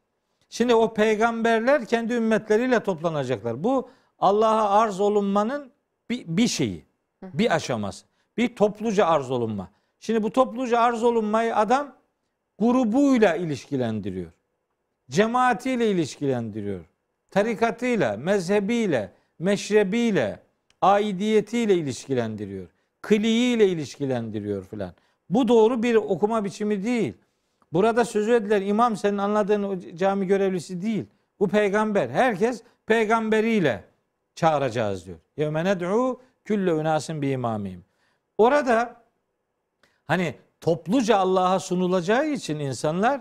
Şimdi 0.49 0.75
o 0.75 0.94
peygamberler 0.94 1.87
kendi 1.87 2.12
ümmetleriyle 2.12 2.81
toplanacaklar. 2.81 3.64
Bu 3.64 3.90
Allah'a 4.18 4.70
arz 4.70 5.01
olunmanın 5.01 5.73
bir, 6.11 6.25
bir 6.29 6.49
şeyi, 6.49 6.85
bir 7.23 7.55
aşaması. 7.55 8.07
Bir 8.37 8.57
topluca 8.57 9.07
arz 9.07 9.31
olunma. 9.31 9.70
Şimdi 10.01 10.23
bu 10.23 10.33
topluca 10.33 10.81
arz 10.81 11.03
olunmayı 11.03 11.57
adam 11.57 11.96
grubuyla 12.59 13.37
ilişkilendiriyor. 13.37 14.31
Cemaatiyle 15.11 15.90
ilişkilendiriyor. 15.90 16.85
Tarikatıyla, 17.31 18.16
mezhebiyle, 18.16 19.12
meşrebiyle, 19.38 20.42
aidiyetiyle 20.83 21.75
ilişkilendiriyor. 21.75 22.68
Kliğiyle 23.03 23.68
ilişkilendiriyor 23.68 24.64
filan. 24.64 24.92
Bu 25.31 25.49
doğru 25.49 25.83
bir 25.83 25.94
okuma 25.94 26.44
biçimi 26.44 26.85
değil. 26.85 27.14
Burada 27.73 28.05
sözü 28.05 28.33
edilen 28.33 28.62
imam 28.62 28.96
senin 28.96 29.18
anladığın 29.18 29.62
o 29.62 29.79
cami 29.96 30.27
görevlisi 30.27 30.83
değil. 30.83 31.07
Bu 31.40 31.49
peygamber. 31.49 32.09
Herkes 32.09 32.62
peygamberiyle 32.87 33.85
çağıracağız 34.40 35.07
diyor. 35.07 35.18
Yevme 35.37 35.64
ned'u 35.64 36.20
külle 36.44 36.72
unasin 36.72 37.22
bi 37.22 37.31
imamihim. 37.31 37.85
Orada 38.38 38.96
hani 40.05 40.35
topluca 40.61 41.16
Allah'a 41.16 41.61
sunulacağı 41.61 42.26
için 42.26 42.59
insanlar 42.59 43.20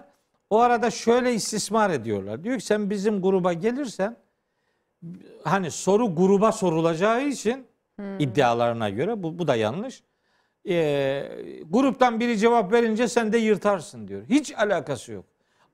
o 0.49 0.59
arada 0.59 0.91
şöyle 0.91 1.33
istismar 1.33 1.89
ediyorlar. 1.89 2.43
Diyor 2.43 2.59
ki 2.59 2.65
sen 2.65 2.89
bizim 2.89 3.21
gruba 3.21 3.53
gelirsen 3.53 4.17
hani 5.43 5.71
soru 5.71 6.15
gruba 6.15 6.51
sorulacağı 6.51 7.27
için 7.27 7.67
iddialarına 8.19 8.89
göre 8.89 9.23
bu, 9.23 9.39
bu 9.39 9.47
da 9.47 9.55
yanlış. 9.55 10.03
Ee, 10.69 11.29
gruptan 11.69 12.19
biri 12.19 12.37
cevap 12.37 12.73
verince 12.73 13.07
sen 13.07 13.33
de 13.33 13.37
yırtarsın 13.37 14.07
diyor. 14.07 14.23
Hiç 14.29 14.53
alakası 14.57 15.11
yok. 15.11 15.25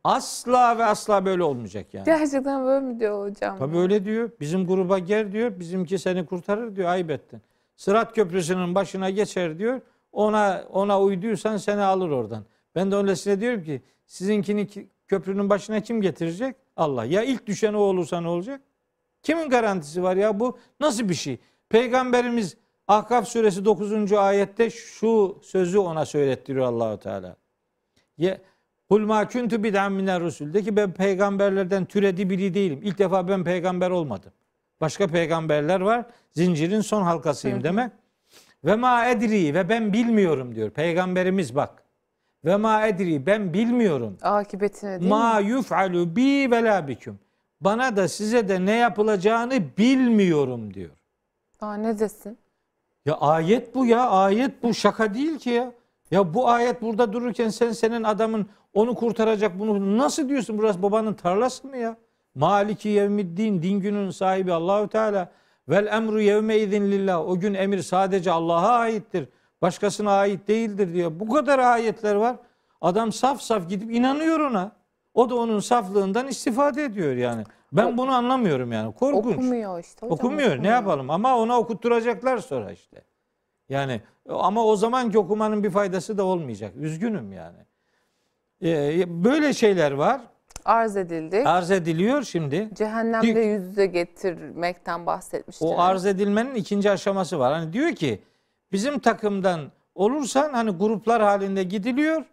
Asla 0.05 0.77
ve 0.77 0.85
asla 0.85 1.25
böyle 1.25 1.43
olmayacak 1.43 1.93
yani. 1.93 2.05
Gerçekten 2.05 2.65
böyle 2.65 2.85
mi 2.85 2.99
diyor 2.99 3.29
hocam? 3.29 3.57
Tabii 3.57 3.77
öyle 3.77 4.05
diyor. 4.05 4.29
Bizim 4.39 4.67
gruba 4.67 4.99
gel 4.99 5.31
diyor. 5.31 5.59
Bizimki 5.59 5.99
seni 5.99 6.25
kurtarır 6.25 6.75
diyor. 6.75 6.89
Ayıp 6.89 7.09
ettin. 7.09 7.41
Sırat 7.75 8.15
köprüsünün 8.15 8.75
başına 8.75 9.09
geçer 9.09 9.59
diyor. 9.59 9.81
Ona 10.11 10.63
ona 10.71 11.01
uyduysan 11.01 11.57
seni 11.57 11.81
alır 11.81 12.09
oradan. 12.09 12.43
Ben 12.75 12.91
de 12.91 12.95
öylesine 12.95 13.41
diyorum 13.41 13.63
ki 13.63 13.81
sizinkini 14.05 14.67
ki- 14.67 14.89
köprünün 15.07 15.49
başına 15.49 15.79
kim 15.81 16.01
getirecek? 16.01 16.55
Allah. 16.77 17.05
Ya 17.05 17.23
ilk 17.23 17.47
düşen 17.47 17.73
o 17.73 17.79
olursa 17.79 18.21
ne 18.21 18.27
olacak? 18.27 18.61
Kimin 19.23 19.49
garantisi 19.49 20.03
var 20.03 20.15
ya 20.15 20.39
bu 20.39 20.57
nasıl 20.79 21.09
bir 21.09 21.13
şey? 21.13 21.37
Peygamberimiz 21.69 22.57
Ahkaf 22.87 23.27
suresi 23.27 23.65
9. 23.65 24.13
ayette 24.13 24.69
şu 24.69 25.39
sözü 25.43 25.77
ona 25.77 26.05
söylettiriyor 26.05 26.65
Allahu 26.65 26.99
Teala. 26.99 27.35
Ye 28.17 28.41
Kul 28.89 29.05
ma 29.05 29.27
kuntu 29.27 29.63
bid'an 29.63 29.91
miner 29.91 30.21
rusul. 30.21 30.53
De 30.53 30.61
ki 30.63 30.75
ben 30.75 30.91
peygamberlerden 30.91 31.85
türedi 31.85 32.29
biri 32.29 32.53
değilim. 32.53 32.79
İlk 32.83 32.99
defa 32.99 33.27
ben 33.27 33.43
peygamber 33.43 33.89
olmadım. 33.89 34.31
Başka 34.81 35.07
peygamberler 35.07 35.81
var. 35.81 36.05
Zincirin 36.31 36.81
son 36.81 37.01
halkasıyım 37.01 37.63
demek. 37.63 37.91
Ve 38.65 38.75
ma 38.75 39.05
edri 39.05 39.53
ve 39.53 39.69
ben 39.69 39.93
bilmiyorum 39.93 40.55
diyor. 40.55 40.69
Peygamberimiz 40.69 41.55
bak. 41.55 41.83
Ve 42.45 42.55
ma 42.55 42.87
edri 42.87 43.25
ben 43.25 43.53
bilmiyorum. 43.53 44.17
Akıbetine 44.21 44.89
değil 44.89 45.01
mi? 45.01 45.09
Ma 45.09 45.39
yuf'alu 45.39 46.15
bi 46.15 46.51
ve 46.51 46.63
la 46.63 46.87
biküm. 46.87 47.19
Bana 47.61 47.95
da 47.95 48.07
size 48.07 48.47
de 48.49 48.65
ne 48.65 48.75
yapılacağını 48.75 49.63
bilmiyorum 49.77 50.73
diyor. 50.73 50.91
Aa, 51.61 51.73
ne 51.77 51.99
desin? 51.99 52.37
Ya 53.05 53.15
ayet 53.15 53.75
bu 53.75 53.85
ya 53.85 54.09
ayet 54.09 54.63
bu 54.63 54.73
şaka 54.73 55.13
değil 55.13 55.39
ki 55.39 55.49
ya. 55.49 55.71
Ya 56.11 56.33
bu 56.33 56.49
ayet 56.49 56.81
burada 56.81 57.13
dururken 57.13 57.49
sen 57.49 57.71
senin 57.71 58.03
adamın 58.03 58.45
onu 58.75 58.95
kurtaracak 58.95 59.59
bunu 59.59 59.97
nasıl 59.97 60.29
diyorsun 60.29 60.57
burası 60.57 60.81
babanın 60.81 61.13
tarlası 61.13 61.67
mı 61.67 61.77
ya? 61.77 61.97
Maliki 62.35 62.89
yevmiddin 62.89 63.61
din 63.61 63.79
günün 63.79 64.09
sahibi 64.09 64.53
Allahü 64.53 64.87
Teala. 64.87 65.31
Vel 65.69 65.87
emru 65.87 66.21
yevme 66.21 66.57
izin 66.57 66.91
lillah. 66.91 67.27
O 67.27 67.39
gün 67.39 67.53
emir 67.53 67.81
sadece 67.81 68.31
Allah'a 68.31 68.69
aittir. 68.69 69.29
Başkasına 69.61 70.11
ait 70.11 70.47
değildir 70.47 70.93
diyor. 70.93 71.11
Bu 71.19 71.29
kadar 71.33 71.59
ayetler 71.59 72.15
var. 72.15 72.35
Adam 72.81 73.11
saf 73.11 73.41
saf 73.41 73.69
gidip 73.69 73.91
inanıyor 73.91 74.39
ona. 74.39 74.71
O 75.13 75.29
da 75.29 75.35
onun 75.35 75.59
saflığından 75.59 76.27
istifade 76.27 76.83
ediyor 76.83 77.15
yani. 77.15 77.43
Ben 77.71 77.97
bunu 77.97 78.11
anlamıyorum 78.11 78.71
yani. 78.71 78.93
Korkunç. 78.93 79.35
Okumuyor 79.35 79.79
işte 79.79 80.07
hocam. 80.07 80.11
Okumuyor. 80.11 80.63
Ne 80.63 80.67
yapalım? 80.67 81.09
Ama 81.09 81.37
ona 81.37 81.59
okutturacaklar 81.59 82.37
sonra 82.37 82.71
işte. 82.71 83.01
Yani 83.69 84.01
ama 84.29 84.65
o 84.65 84.75
zamanki 84.75 85.19
okumanın 85.19 85.63
bir 85.63 85.69
faydası 85.69 86.17
da 86.17 86.23
olmayacak. 86.23 86.73
Üzgünüm 86.75 87.33
yani. 87.33 87.57
Ee, 88.63 89.23
böyle 89.23 89.53
şeyler 89.53 89.91
var. 89.91 90.21
Arz 90.65 90.97
edildi. 90.97 91.43
Arz 91.45 91.71
ediliyor 91.71 92.23
şimdi. 92.23 92.69
Cehennemde 92.73 93.39
yüz 93.39 93.67
yüze 93.67 93.85
getirmekten 93.85 95.05
bahsetmişti. 95.05 95.65
O 95.65 95.79
arz 95.79 96.05
edilmenin 96.05 96.55
ikinci 96.55 96.91
aşaması 96.91 97.39
var. 97.39 97.53
Hani 97.53 97.73
diyor 97.73 97.91
ki 97.91 98.21
bizim 98.71 98.99
takımdan 98.99 99.71
olursan 99.95 100.53
hani 100.53 100.71
gruplar 100.71 101.21
halinde 101.21 101.63
gidiliyor. 101.63 102.23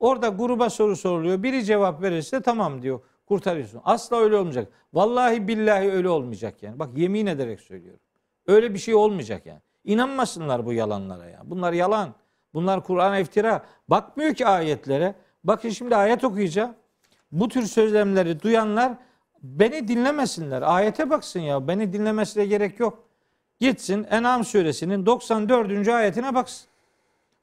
Orada 0.00 0.28
gruba 0.28 0.70
soru 0.70 0.96
soruluyor. 0.96 1.42
Biri 1.42 1.64
cevap 1.64 2.02
verirse 2.02 2.40
tamam 2.42 2.82
diyor. 2.82 3.00
Kurtarıyorsun. 3.26 3.80
Asla 3.84 4.16
öyle 4.16 4.36
olmayacak. 4.36 4.68
Vallahi 4.92 5.48
billahi 5.48 5.90
öyle 5.92 6.08
olmayacak 6.08 6.62
yani. 6.62 6.78
Bak 6.78 6.88
yemin 6.96 7.26
ederek 7.26 7.60
söylüyorum. 7.60 8.00
Öyle 8.46 8.74
bir 8.74 8.78
şey 8.78 8.94
olmayacak 8.94 9.46
yani. 9.46 9.60
İnanmasınlar 9.84 10.66
bu 10.66 10.72
yalanlara 10.72 11.26
ya. 11.28 11.40
Bunlar 11.44 11.72
yalan. 11.72 12.14
Bunlar 12.54 12.84
Kur'an 12.84 13.20
iftira. 13.20 13.62
Bakmıyor 13.88 14.34
ki 14.34 14.46
ayetlere. 14.46 15.14
Bakın 15.44 15.68
şimdi 15.68 15.96
ayet 15.96 16.24
okuyacağım. 16.24 16.74
Bu 17.32 17.48
tür 17.48 17.62
sözlemleri 17.62 18.42
duyanlar 18.42 18.92
beni 19.42 19.88
dinlemesinler. 19.88 20.62
Ayete 20.62 21.10
baksın 21.10 21.40
ya. 21.40 21.68
Beni 21.68 21.92
dinlemesine 21.92 22.46
gerek 22.46 22.80
yok. 22.80 23.04
Gitsin 23.60 24.06
En'am 24.10 24.44
suresinin 24.44 25.06
94. 25.06 25.88
ayetine 25.88 26.34
baksın. 26.34 26.68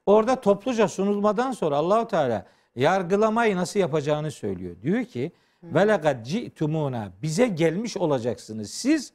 Orada 0.05 0.41
topluca 0.41 0.87
sunulmadan 0.87 1.51
sonra 1.51 1.75
Allahu 1.77 2.07
Teala 2.07 2.45
yargılamayı 2.75 3.55
nasıl 3.55 3.79
yapacağını 3.79 4.31
söylüyor. 4.31 4.75
Diyor 4.81 5.03
ki 5.05 5.31
ve 5.63 5.87
lekad 5.87 6.25
ci'tumuna 6.25 7.11
bize 7.21 7.47
gelmiş 7.47 7.97
olacaksınız. 7.97 8.71
Siz 8.71 9.13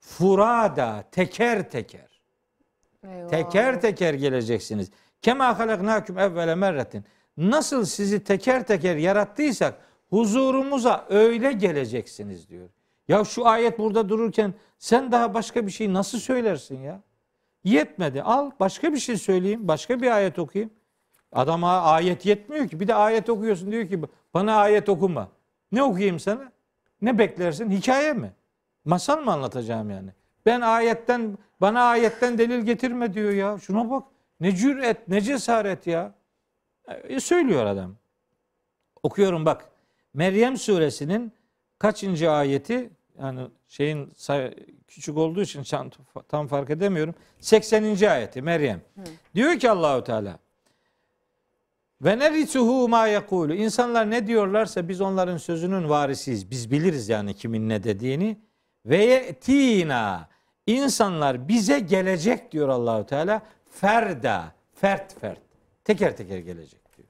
furada 0.00 1.04
teker 1.12 1.70
teker 1.70 2.20
Eyvah. 3.04 3.28
teker 3.28 3.80
teker 3.80 4.14
geleceksiniz. 4.14 4.90
Kema 5.22 5.58
halaknakum 5.58 6.18
evvele 6.18 6.54
merretin. 6.54 7.04
Nasıl 7.36 7.84
sizi 7.84 8.24
teker 8.24 8.66
teker 8.66 8.96
yarattıysak 8.96 9.74
huzurumuza 10.10 11.06
öyle 11.08 11.52
geleceksiniz 11.52 12.48
diyor. 12.48 12.68
Ya 13.08 13.24
şu 13.24 13.46
ayet 13.46 13.78
burada 13.78 14.08
dururken 14.08 14.54
sen 14.78 15.12
daha 15.12 15.34
başka 15.34 15.66
bir 15.66 15.70
şey 15.70 15.92
nasıl 15.92 16.18
söylersin 16.18 16.80
ya? 16.80 17.00
Yetmedi. 17.64 18.22
Al 18.22 18.50
başka 18.60 18.92
bir 18.92 18.98
şey 18.98 19.16
söyleyeyim. 19.16 19.68
Başka 19.68 20.02
bir 20.02 20.10
ayet 20.16 20.38
okuyayım. 20.38 20.70
Adama 21.32 21.80
ayet 21.80 22.26
yetmiyor 22.26 22.68
ki. 22.68 22.80
Bir 22.80 22.88
de 22.88 22.94
ayet 22.94 23.30
okuyorsun 23.30 23.70
diyor 23.70 23.88
ki 23.88 24.00
bana 24.34 24.56
ayet 24.56 24.88
okuma. 24.88 25.28
Ne 25.72 25.82
okuyayım 25.82 26.20
sana? 26.20 26.52
Ne 27.02 27.18
beklersin? 27.18 27.70
Hikaye 27.70 28.12
mi? 28.12 28.32
Masal 28.84 29.22
mı 29.22 29.32
anlatacağım 29.32 29.90
yani? 29.90 30.10
Ben 30.46 30.60
ayetten 30.60 31.38
bana 31.60 31.82
ayetten 31.82 32.38
delil 32.38 32.60
getirme 32.60 33.14
diyor 33.14 33.30
ya. 33.30 33.58
Şuna 33.58 33.90
bak. 33.90 34.02
Ne 34.40 34.56
cüret, 34.56 35.08
ne 35.08 35.20
cesaret 35.20 35.86
ya. 35.86 36.14
E, 36.88 37.20
söylüyor 37.20 37.66
adam. 37.66 37.96
Okuyorum 39.02 39.46
bak. 39.46 39.70
Meryem 40.14 40.56
suresinin 40.56 41.32
kaçıncı 41.78 42.30
ayeti? 42.30 42.90
Yani 43.18 43.40
şeyin 43.68 44.12
küçük 44.86 45.16
olduğu 45.16 45.42
için 45.42 45.62
tam, 45.62 45.90
tam 46.28 46.46
fark 46.46 46.70
edemiyorum. 46.70 47.14
80. 47.40 48.08
ayeti 48.10 48.42
Meryem. 48.42 48.80
Diyor 49.34 49.58
ki 49.58 49.70
Allahu 49.70 50.04
Teala 50.04 50.38
ve 52.04 52.18
nerisuhu 52.18 52.88
ma 52.88 53.06
yekulu. 53.06 53.54
İnsanlar 53.54 54.10
ne 54.10 54.26
diyorlarsa 54.26 54.88
biz 54.88 55.00
onların 55.00 55.36
sözünün 55.36 55.88
varisiyiz. 55.88 56.50
Biz 56.50 56.70
biliriz 56.70 57.08
yani 57.08 57.34
kimin 57.34 57.68
ne 57.68 57.84
dediğini. 57.84 58.38
Ve 58.86 59.04
yetina. 59.04 60.28
İnsanlar 60.66 61.48
bize 61.48 61.78
gelecek 61.78 62.52
diyor 62.52 62.68
Allahu 62.68 63.06
Teala. 63.06 63.42
Ferda. 63.70 64.52
Fert 64.74 65.20
fert. 65.20 65.43
Teker 65.84 66.16
teker 66.16 66.38
gelecek 66.38 66.96
diyor. 66.96 67.08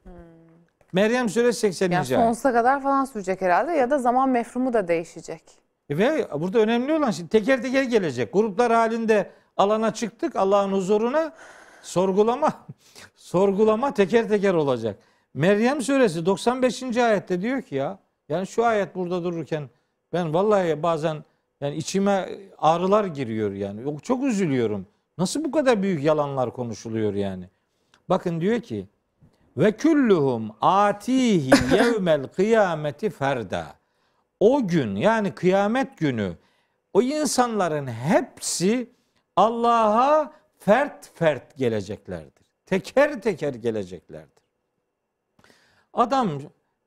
Meryem 0.92 1.28
suresi 1.28 1.60
80. 1.60 1.90
Yani 1.90 1.96
ayet. 1.96 2.08
sonsuza 2.08 2.52
kadar 2.52 2.82
falan 2.82 3.04
sürecek 3.04 3.40
herhalde 3.40 3.72
ya 3.72 3.90
da 3.90 3.98
zaman 3.98 4.28
mefhumu 4.28 4.72
da 4.72 4.88
değişecek. 4.88 5.42
Ve 5.90 6.28
burada 6.40 6.58
önemli 6.58 6.92
olan 6.92 7.10
şimdi 7.10 7.28
teker 7.28 7.62
teker 7.62 7.82
gelecek. 7.82 8.32
Gruplar 8.32 8.72
halinde 8.72 9.30
alana 9.56 9.94
çıktık 9.94 10.36
Allah'ın 10.36 10.72
huzuruna 10.72 11.32
sorgulama 11.82 12.66
sorgulama 13.16 13.94
teker 13.94 14.28
teker 14.28 14.54
olacak. 14.54 14.98
Meryem 15.34 15.82
suresi 15.82 16.26
95. 16.26 16.82
ayette 16.82 17.42
diyor 17.42 17.62
ki 17.62 17.74
ya 17.74 17.98
yani 18.28 18.46
şu 18.46 18.64
ayet 18.64 18.94
burada 18.94 19.24
dururken 19.24 19.70
ben 20.12 20.34
vallahi 20.34 20.82
bazen 20.82 21.24
yani 21.60 21.76
içime 21.76 22.28
ağrılar 22.58 23.04
giriyor 23.04 23.52
yani. 23.52 24.00
Çok 24.02 24.24
üzülüyorum. 24.24 24.86
Nasıl 25.18 25.44
bu 25.44 25.50
kadar 25.50 25.82
büyük 25.82 26.04
yalanlar 26.04 26.52
konuşuluyor 26.52 27.14
yani? 27.14 27.48
Bakın 28.08 28.40
diyor 28.40 28.60
ki 28.60 28.88
ve 29.56 29.76
kulluhum 29.76 30.50
atihi 30.60 31.50
yevmel 31.74 32.28
kıyameti 32.28 33.10
ferda. 33.10 33.66
O 34.40 34.68
gün 34.68 34.96
yani 34.96 35.34
kıyamet 35.34 35.98
günü 35.98 36.36
o 36.92 37.02
insanların 37.02 37.86
hepsi 37.86 38.90
Allah'a 39.36 40.32
fert 40.58 41.10
fert 41.14 41.56
geleceklerdir. 41.56 42.46
Teker 42.66 43.22
teker 43.22 43.54
geleceklerdir. 43.54 44.44
Adam 45.92 46.30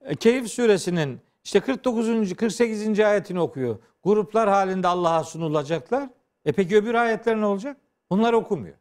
e, 0.02 0.16
Keyif 0.16 0.48
suresinin 0.48 1.22
işte 1.44 1.60
49. 1.60 2.36
48. 2.36 3.00
ayetini 3.00 3.40
okuyor. 3.40 3.80
Gruplar 4.04 4.50
halinde 4.50 4.88
Allah'a 4.88 5.24
sunulacaklar. 5.24 6.10
E 6.46 6.52
peki 6.52 6.78
öbür 6.78 6.94
ayetler 6.94 7.42
ne 7.42 7.46
olacak? 7.46 7.78
Bunları 8.10 8.38
okumuyor. 8.38 8.76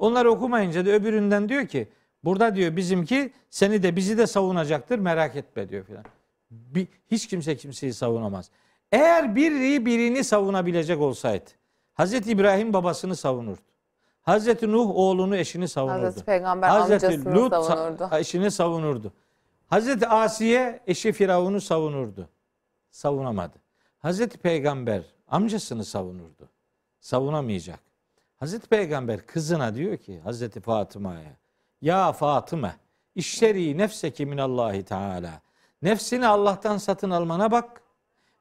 Onları 0.00 0.30
okumayınca 0.30 0.86
da 0.86 0.90
öbüründen 0.90 1.48
diyor 1.48 1.66
ki 1.66 1.88
burada 2.24 2.54
diyor 2.54 2.76
bizimki 2.76 3.32
seni 3.50 3.82
de 3.82 3.96
bizi 3.96 4.18
de 4.18 4.26
savunacaktır 4.26 4.98
merak 4.98 5.36
etme 5.36 5.68
diyor 5.68 5.84
filan. 5.84 6.04
Hiç 7.10 7.26
kimse 7.28 7.56
kimseyi 7.56 7.92
savunamaz. 7.94 8.50
Eğer 8.92 9.36
biri 9.36 9.86
birini 9.86 10.24
savunabilecek 10.24 11.00
olsaydı 11.00 11.50
Hazreti 11.94 12.30
İbrahim 12.30 12.72
babasını 12.72 13.16
savunurdu. 13.16 13.60
Hazreti 14.22 14.72
Nuh 14.72 14.90
oğlunu 14.96 15.36
eşini 15.36 15.68
savunurdu. 15.68 16.02
Hazreti 16.06 16.24
Peygamber 16.24 16.68
Hazreti 16.68 17.06
amcasını 17.06 17.34
Lut 17.34 17.52
sa- 17.52 17.64
savunurdu. 17.66 18.08
eşini 18.16 18.50
savunurdu. 18.50 19.12
Hazreti 19.66 20.06
Asiye 20.08 20.80
eşi 20.86 21.12
Firavun'u 21.12 21.60
savunurdu. 21.60 22.28
Savunamadı. 22.90 23.56
Hazreti 23.98 24.38
Peygamber 24.38 25.02
amcasını 25.28 25.84
savunurdu. 25.84 26.48
Savunamayacak. 27.00 27.80
Hazreti 28.40 28.68
Peygamber 28.68 29.26
kızına 29.26 29.74
diyor 29.74 29.96
ki 29.96 30.20
Hazreti 30.20 30.60
Fatıma'ya 30.60 31.36
Ya 31.82 32.12
Fatıma 32.12 32.72
işteri 33.14 33.78
nefseki 33.78 34.26
minallahi 34.26 34.82
teala. 34.82 35.40
Nefsini 35.82 36.26
Allah'tan 36.26 36.78
satın 36.78 37.10
almana 37.10 37.50
bak. 37.50 37.82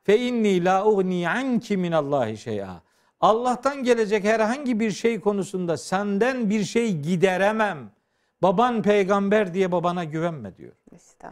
Fe 0.03 0.19
inni 0.19 0.65
la 0.65 0.85
ugni 0.85 1.29
anki 1.29 1.77
minallahi 1.77 2.37
şey'a. 2.37 2.81
Allah'tan 3.21 3.83
gelecek 3.83 4.23
herhangi 4.23 4.79
bir 4.79 4.91
şey 4.91 5.19
konusunda 5.19 5.77
senden 5.77 6.49
bir 6.49 6.63
şey 6.63 6.97
gideremem. 6.97 7.91
Baban 8.41 8.81
peygamber 8.81 9.53
diye 9.53 9.71
babana 9.71 10.03
güvenme 10.03 10.57
diyor. 10.57 10.73
İşte. 10.95 11.29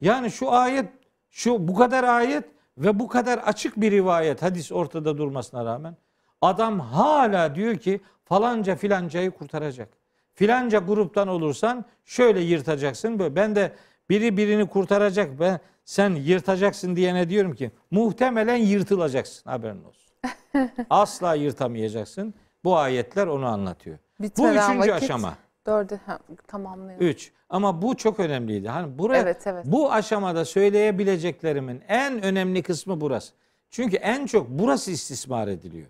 Yani 0.00 0.30
şu 0.30 0.52
ayet, 0.52 0.88
şu 1.30 1.68
bu 1.68 1.74
kadar 1.74 2.04
ayet 2.04 2.44
ve 2.78 2.98
bu 2.98 3.08
kadar 3.08 3.38
açık 3.38 3.76
bir 3.76 3.90
rivayet, 3.90 4.42
hadis 4.42 4.72
ortada 4.72 5.18
durmasına 5.18 5.64
rağmen 5.64 5.96
adam 6.40 6.80
hala 6.80 7.54
diyor 7.54 7.76
ki 7.76 8.00
falanca 8.24 8.76
filancayı 8.76 9.30
kurtaracak. 9.30 9.88
Filanca 10.34 10.78
gruptan 10.78 11.28
olursan 11.28 11.84
şöyle 12.04 12.40
yırtacaksın. 12.40 13.18
Böyle. 13.18 13.36
Ben 13.36 13.56
de 13.56 13.72
biri 14.10 14.36
birini 14.36 14.68
kurtaracak. 14.68 15.40
Ben 15.40 15.60
sen 15.84 16.14
yırtacaksın 16.14 16.96
diyene 16.96 17.30
diyorum 17.30 17.54
ki 17.54 17.70
muhtemelen 17.90 18.56
yırtılacaksın 18.56 19.50
haberin 19.50 19.84
olsun. 19.84 20.12
Asla 20.90 21.34
yırtamayacaksın. 21.34 22.34
Bu 22.64 22.76
ayetler 22.76 23.26
onu 23.26 23.46
anlatıyor. 23.46 23.98
Bu 24.18 24.22
Bitmeden 24.22 24.70
üçüncü 24.70 24.92
vakit. 24.92 25.02
aşama. 25.02 25.34
Dördü 25.66 26.00
ha, 26.06 26.18
tamamlayalım. 26.46 27.06
Üç. 27.06 27.32
Ama 27.48 27.82
bu 27.82 27.96
çok 27.96 28.20
önemliydi. 28.20 28.68
Hani 28.68 28.98
buraya 28.98 29.22
Evet, 29.22 29.46
evet. 29.46 29.64
bu 29.68 29.92
aşamada 29.92 30.44
söyleyebileceklerimin 30.44 31.82
en 31.88 32.22
önemli 32.22 32.62
kısmı 32.62 33.00
burası. 33.00 33.32
Çünkü 33.70 33.96
en 33.96 34.26
çok 34.26 34.48
burası 34.48 34.90
istismar 34.90 35.48
ediliyor. 35.48 35.86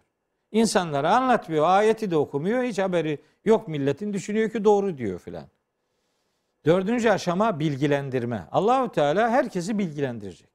İnsanlara 0.53 1.17
anlatmıyor, 1.17 1.67
ayeti 1.69 2.11
de 2.11 2.17
okumuyor, 2.17 2.63
hiç 2.63 2.79
haberi 2.79 3.19
yok 3.45 3.69
milletin. 3.69 4.13
Düşünüyor 4.13 4.51
ki 4.51 4.65
doğru 4.65 4.99
diyor 4.99 5.19
filan. 5.19 5.45
Dördüncü 6.65 7.11
aşama 7.11 7.61
bilgilendirme. 7.61 8.49
Allahu 8.53 8.93
Teala 8.93 9.31
herkesi 9.31 9.79
bilgilendirecek. 9.79 10.49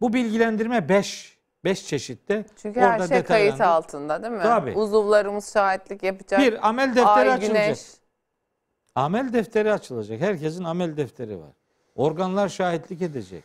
Bu 0.00 0.12
bilgilendirme 0.12 0.88
beş, 0.88 1.38
beş 1.64 1.86
çeşitte. 1.86 2.44
Çünkü 2.56 2.80
her 2.80 2.94
Orada 2.94 3.08
şey 3.08 3.22
kayıt 3.22 3.60
altında 3.60 4.22
değil 4.22 4.32
mi? 4.32 4.42
Tabii. 4.42 4.72
Uzuvlarımız 4.72 5.52
şahitlik 5.52 6.02
yapacak. 6.02 6.40
Bir 6.40 6.68
amel 6.68 6.88
defteri 6.88 7.08
Ay, 7.08 7.32
açılacak. 7.32 7.66
güneş. 7.66 7.80
Amel 8.94 9.32
defteri 9.32 9.72
açılacak. 9.72 10.20
Herkesin 10.20 10.64
amel 10.64 10.96
defteri 10.96 11.38
var. 11.38 11.52
Organlar 11.94 12.48
şahitlik 12.48 13.02
edecek. 13.02 13.44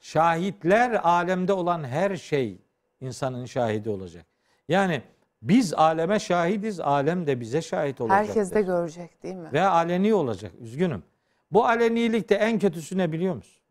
Şahitler 0.00 0.90
alemde 1.02 1.52
olan 1.52 1.84
her 1.84 2.16
şey 2.16 2.58
insanın 3.00 3.44
şahidi 3.46 3.90
olacak. 3.90 4.26
Yani 4.68 5.02
biz 5.42 5.74
aleme 5.74 6.18
şahidiz, 6.18 6.80
alem 6.80 7.26
de 7.26 7.40
bize 7.40 7.62
şahit 7.62 8.00
olacak. 8.00 8.18
Herkes 8.18 8.54
de 8.54 8.62
görecek 8.62 9.22
değil 9.22 9.34
mi? 9.34 9.48
Ve 9.52 9.62
aleni 9.62 10.14
olacak. 10.14 10.52
Üzgünüm. 10.60 11.02
Bu 11.50 11.66
alenilikte 11.66 12.34
en 12.34 12.58
kötüsü 12.58 12.98
ne 12.98 13.12
biliyor 13.12 13.34
musun? 13.34 13.62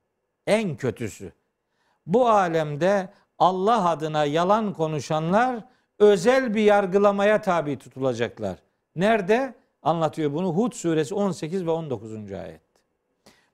En 0.48 0.76
kötüsü. 0.76 1.32
Bu 2.06 2.30
alemde 2.30 3.10
Allah 3.40 3.90
adına 3.90 4.26
yalan 4.26 4.74
konuşanlar 4.74 5.66
özel 6.00 6.56
bir 6.56 6.62
yargılamaya 6.62 7.42
tabi 7.42 7.78
tutulacaklar. 7.78 8.60
Nerede? 8.96 9.54
Anlatıyor 9.84 10.34
bunu 10.34 10.54
Hud 10.54 10.74
suresi 10.74 11.16
18 11.16 11.66
ve 11.66 11.72
19. 11.72 12.32
ayet. 12.32 12.62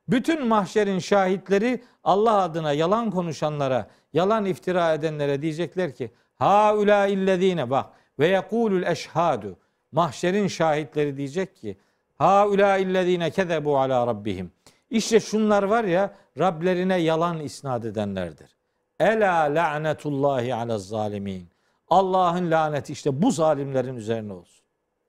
Bütün 0.07 0.47
mahşerin 0.47 0.99
şahitleri 0.99 1.83
Allah 2.03 2.41
adına 2.41 2.73
yalan 2.73 3.11
konuşanlara, 3.11 3.87
yalan 4.13 4.45
iftira 4.45 4.93
edenlere 4.93 5.41
diyecekler 5.41 5.95
ki 5.95 6.11
ha 6.35 6.75
ula 6.75 7.07
illezine 7.07 7.69
bak 7.69 7.85
ve 8.19 8.27
yekulul 8.27 8.83
eşhadu 8.83 9.57
mahşerin 9.91 10.47
şahitleri 10.47 11.17
diyecek 11.17 11.55
ki 11.55 11.77
ha 12.17 12.47
ula 12.47 12.77
illezine 12.77 13.31
kezebu 13.31 13.77
ala 13.77 14.07
rabbihim. 14.07 14.51
İşte 14.89 15.19
şunlar 15.19 15.63
var 15.63 15.83
ya 15.83 16.13
Rablerine 16.39 16.97
yalan 16.97 17.39
isnat 17.39 17.85
edenlerdir. 17.85 18.55
Ela 18.99 19.41
la'netullahi 19.43 20.55
ala 20.55 20.79
zalimin. 20.79 21.47
Allah'ın 21.89 22.51
laneti 22.51 22.93
işte 22.93 23.21
bu 23.21 23.31
zalimlerin 23.31 23.95
üzerine 23.95 24.33
olsun. 24.33 24.65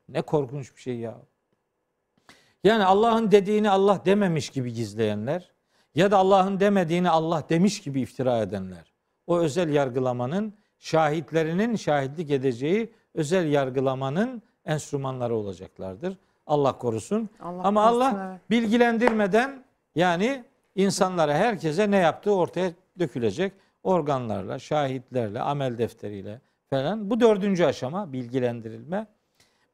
Ne 0.09 0.23
korkunç 0.23 0.77
bir 0.77 0.81
şey 0.81 0.97
ya. 0.97 1.15
Yani 2.65 2.85
Allah'ın 2.85 3.31
dediğini 3.31 3.71
Allah 3.71 4.03
dememiş 4.05 4.51
gibi 4.51 4.73
gizleyenler 4.73 5.53
ya 5.95 6.11
da 6.11 6.17
Allah'ın 6.17 6.61
demediğini 6.61 7.11
Allah 7.11 7.45
demiş 7.49 7.81
gibi 7.81 8.01
iftira 8.01 8.39
edenler. 8.39 8.93
O 9.27 9.39
özel 9.39 9.69
yargılamanın 9.69 10.55
şahitlerinin 10.79 11.77
şahitlik 11.77 12.31
edeceği 12.31 12.93
özel 13.15 13.53
yargılamanın 13.53 14.43
enstrümanları 14.65 15.35
olacaklardır. 15.37 16.19
Allah 16.47 16.79
korusun. 16.79 17.31
Allah 17.41 17.63
Ama 17.63 17.89
korusun, 17.89 18.01
Allah 18.01 18.31
evet. 18.31 18.41
bilgilendirmeden 18.51 19.65
yani 19.95 20.45
insanlara 20.75 21.35
herkese 21.35 21.91
ne 21.91 21.97
yaptığı 21.97 22.35
ortaya 22.35 22.71
dökülecek. 22.99 23.53
Organlarla, 23.83 24.59
şahitlerle, 24.59 25.41
amel 25.41 25.79
defteriyle 25.79 26.41
falan. 26.71 27.11
Bu 27.11 27.21
dördüncü 27.21 27.65
aşama 27.65 28.13
bilgilendirilme. 28.13 29.07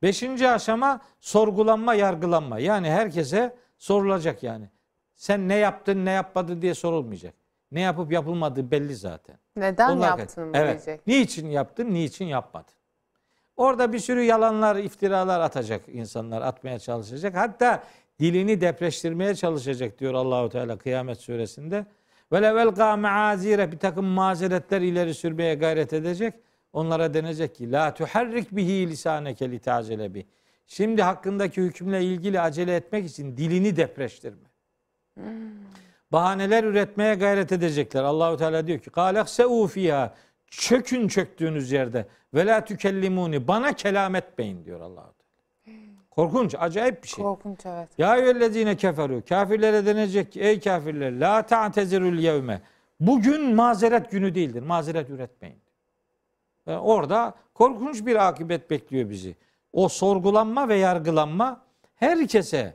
Beşinci 0.03 0.49
aşama 0.49 1.01
sorgulanma, 1.21 1.95
yargılanma. 1.95 2.59
Yani 2.59 2.91
herkese 2.91 3.57
sorulacak 3.79 4.43
yani. 4.43 4.69
Sen 5.15 5.49
ne 5.49 5.55
yaptın, 5.55 6.05
ne 6.05 6.11
yapmadın 6.11 6.63
diye 6.63 6.75
sorulmayacak. 6.75 7.35
Ne 7.73 7.81
yapıp 7.81 8.13
yapılmadığı 8.13 8.71
belli 8.71 8.97
zaten. 8.97 9.37
Neden 9.57 9.97
Bunlar- 9.97 10.19
yaptın 10.19 10.45
mı 10.45 10.51
evet. 10.55 10.87
diyecek. 10.87 11.07
Niçin 11.07 11.51
yaptın, 11.51 11.95
niçin 11.95 12.25
yapmadın? 12.25 12.75
Orada 13.57 13.93
bir 13.93 13.99
sürü 13.99 14.23
yalanlar, 14.23 14.77
iftiralar 14.77 15.41
atacak 15.41 15.83
insanlar, 15.89 16.43
atmaya 16.43 16.79
çalışacak. 16.79 17.37
Hatta 17.37 17.83
dilini 18.21 18.61
depreştirmeye 18.61 19.35
çalışacak 19.35 20.01
diyor 20.01 20.15
Allahu 20.15 20.49
Teala 20.49 20.79
Kıyamet 20.79 21.19
suresinde. 21.21 21.87
Ve 22.33 22.43
level 22.43 22.97
maazire 22.97 23.73
bir 23.73 23.79
takım 23.79 24.05
mazeretler 24.05 24.81
ileri 24.81 25.15
sürmeye 25.15 25.55
gayret 25.55 25.93
edecek. 25.93 26.35
Onlara 26.73 27.15
denecek 27.15 27.55
ki 27.55 27.73
la 27.73 27.95
tuharrik 27.95 28.57
bihi 28.57 28.89
lisaneke 28.89 29.51
li 29.51 29.59
ta'cele 29.59 30.15
bih. 30.15 30.25
Şimdi 30.67 31.03
hakkındaki 31.03 31.63
hükümle 31.63 32.05
ilgili 32.05 32.41
acele 32.41 32.77
etmek 32.77 33.07
için 33.07 33.37
dilini 33.37 33.77
depreştirme. 33.77 34.49
Bahaneler 36.13 36.65
üretmeye 36.65 37.15
gayret 37.15 37.53
edecekler. 37.53 38.03
Allahu 38.03 38.37
Teala 38.37 38.67
diyor 38.67 38.79
ki: 38.79 38.91
"Kâlekseu 38.91 39.67
fiha." 39.67 40.15
Çökün 40.47 41.09
çöktüğünüz 41.09 41.73
yerde 41.73 42.07
ve 42.35 42.47
la 42.47 42.65
tükellimuni 42.65 43.49
bana 43.49 43.73
kelam 43.73 44.15
etmeyin 44.15 44.65
diyor 44.65 44.81
Allahu 44.81 45.13
Teala. 45.15 45.77
Korkunç, 46.11 46.55
acayip 46.59 47.03
bir 47.03 47.09
şey. 47.09 47.25
Korkunç 47.25 47.67
evet. 47.67 47.89
Ya 47.99 48.17
eyyühellezine 48.17 48.77
keferu. 48.77 49.23
Kafirlere 49.29 49.87
denecek 49.87 50.33
ki 50.33 50.41
ey 50.41 50.61
kafirler 50.61 51.21
la 51.21 51.43
ta'tezirul 51.43 52.19
yevme. 52.19 52.63
Bugün 53.01 53.55
mazeret 53.55 54.11
günü 54.11 54.35
değildir. 54.35 54.63
Mazeret 54.63 55.11
üretmeyin. 55.11 55.59
Yani 56.67 56.79
orada 56.79 57.35
korkunç 57.55 58.07
bir 58.07 58.29
akıbet 58.29 58.71
bekliyor 58.71 59.11
bizi. 59.11 59.37
O 59.73 59.89
sorgulanma 59.89 60.69
ve 60.69 60.77
yargılanma 60.77 61.61
herkese 61.95 62.75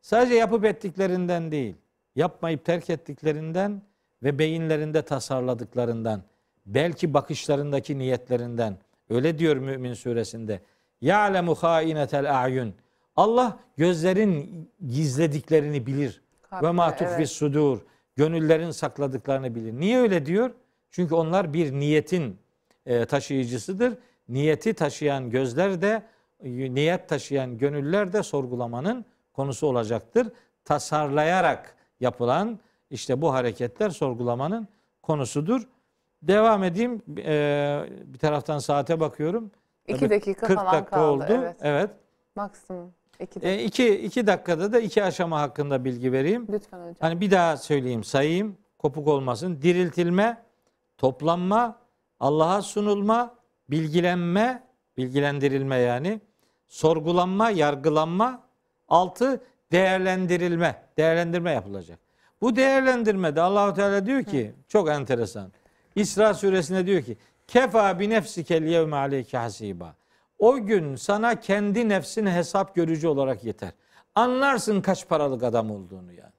sadece 0.00 0.34
yapıp 0.34 0.64
ettiklerinden 0.64 1.52
değil, 1.52 1.74
yapmayıp 2.16 2.64
terk 2.64 2.90
ettiklerinden 2.90 3.82
ve 4.22 4.38
beyinlerinde 4.38 5.02
tasarladıklarından, 5.02 6.22
belki 6.66 7.14
bakışlarındaki 7.14 7.98
niyetlerinden. 7.98 8.76
Öyle 9.10 9.38
diyor 9.38 9.56
Mümin 9.56 9.94
suresinde. 9.94 10.60
Ya'lemu 11.00 11.54
hainetel 11.54 12.42
a'yun. 12.42 12.74
Allah 13.16 13.58
gözlerin 13.76 14.68
gizlediklerini 14.88 15.86
bilir. 15.86 16.20
Ve 16.62 16.70
ma 16.70 16.96
Evet. 17.00 17.30
sudur. 17.30 17.78
Gönüllerin 18.16 18.70
sakladıklarını 18.70 19.54
bilir. 19.54 19.72
Niye 19.72 19.98
öyle 19.98 20.26
diyor? 20.26 20.50
Çünkü 20.90 21.14
onlar 21.14 21.52
bir 21.52 21.72
niyetin 21.72 22.38
e, 22.86 23.04
taşıyıcısıdır. 23.04 23.94
Niyeti 24.28 24.74
taşıyan 24.74 25.30
gözler 25.30 25.82
de 25.82 26.02
niyet 26.44 27.08
taşıyan 27.08 27.58
gönüller 27.58 28.12
de 28.12 28.22
sorgulamanın 28.22 29.04
konusu 29.32 29.66
olacaktır. 29.66 30.28
Tasarlayarak 30.64 31.74
yapılan 32.02 32.58
işte 32.90 33.22
bu 33.22 33.32
hareketler 33.32 33.90
sorgulamanın 33.90 34.68
konusudur. 35.02 35.68
Devam 36.22 36.64
edeyim. 36.64 37.02
E, 37.18 37.84
bir 38.04 38.18
taraftan 38.18 38.58
saate 38.58 39.00
bakıyorum. 39.00 39.50
İki 39.88 40.00
Tabii 40.00 40.10
dakika 40.10 40.46
40 40.46 40.58
falan 40.58 40.72
dakika 40.72 40.90
kaldı. 40.90 41.24
oldu. 41.24 41.24
Evet. 41.28 41.56
evet. 41.60 41.90
Maksimum. 42.36 42.92
İki 43.20 43.34
dakika. 43.34 43.48
E, 43.48 43.64
iki, 43.64 43.98
iki 43.98 44.26
dakikada 44.26 44.72
da 44.72 44.80
iki 44.80 45.04
aşama 45.04 45.40
hakkında 45.40 45.84
bilgi 45.84 46.12
vereyim. 46.12 46.46
Lütfen 46.52 46.78
hocam. 46.78 46.96
Hani 47.00 47.20
bir 47.20 47.30
daha 47.30 47.56
söyleyeyim, 47.56 48.04
sayayım, 48.04 48.56
kopuk 48.78 49.08
olmasın. 49.08 49.62
Diriltilme, 49.62 50.42
toplanma, 50.98 51.78
Allah'a 52.20 52.62
sunulma, 52.62 53.34
bilgilenme, 53.70 54.62
bilgilendirilme 54.96 55.76
yani, 55.76 56.20
sorgulanma, 56.68 57.50
yargılanma, 57.50 58.42
altı 58.88 59.40
değerlendirilme, 59.72 60.82
değerlendirme 60.96 61.52
yapılacak. 61.52 61.98
Bu 62.40 62.56
değerlendirmede 62.56 63.40
Allahu 63.40 63.74
Teala 63.74 64.06
diyor 64.06 64.22
ki 64.22 64.52
çok 64.68 64.88
enteresan. 64.88 65.52
İsra 65.94 66.34
suresinde 66.34 66.86
diyor 66.86 67.02
ki 67.02 67.16
kefa 67.46 67.98
bi 67.98 68.10
nefsikel 68.10 68.62
yevme 68.62 68.96
aleyke 68.96 69.38
hasiba. 69.38 69.94
O 70.38 70.56
gün 70.56 70.96
sana 70.96 71.40
kendi 71.40 71.88
nefsin 71.88 72.26
hesap 72.26 72.74
görücü 72.74 73.08
olarak 73.08 73.44
yeter. 73.44 73.72
Anlarsın 74.14 74.80
kaç 74.80 75.08
paralık 75.08 75.42
adam 75.42 75.70
olduğunu 75.70 76.12
yani. 76.12 76.32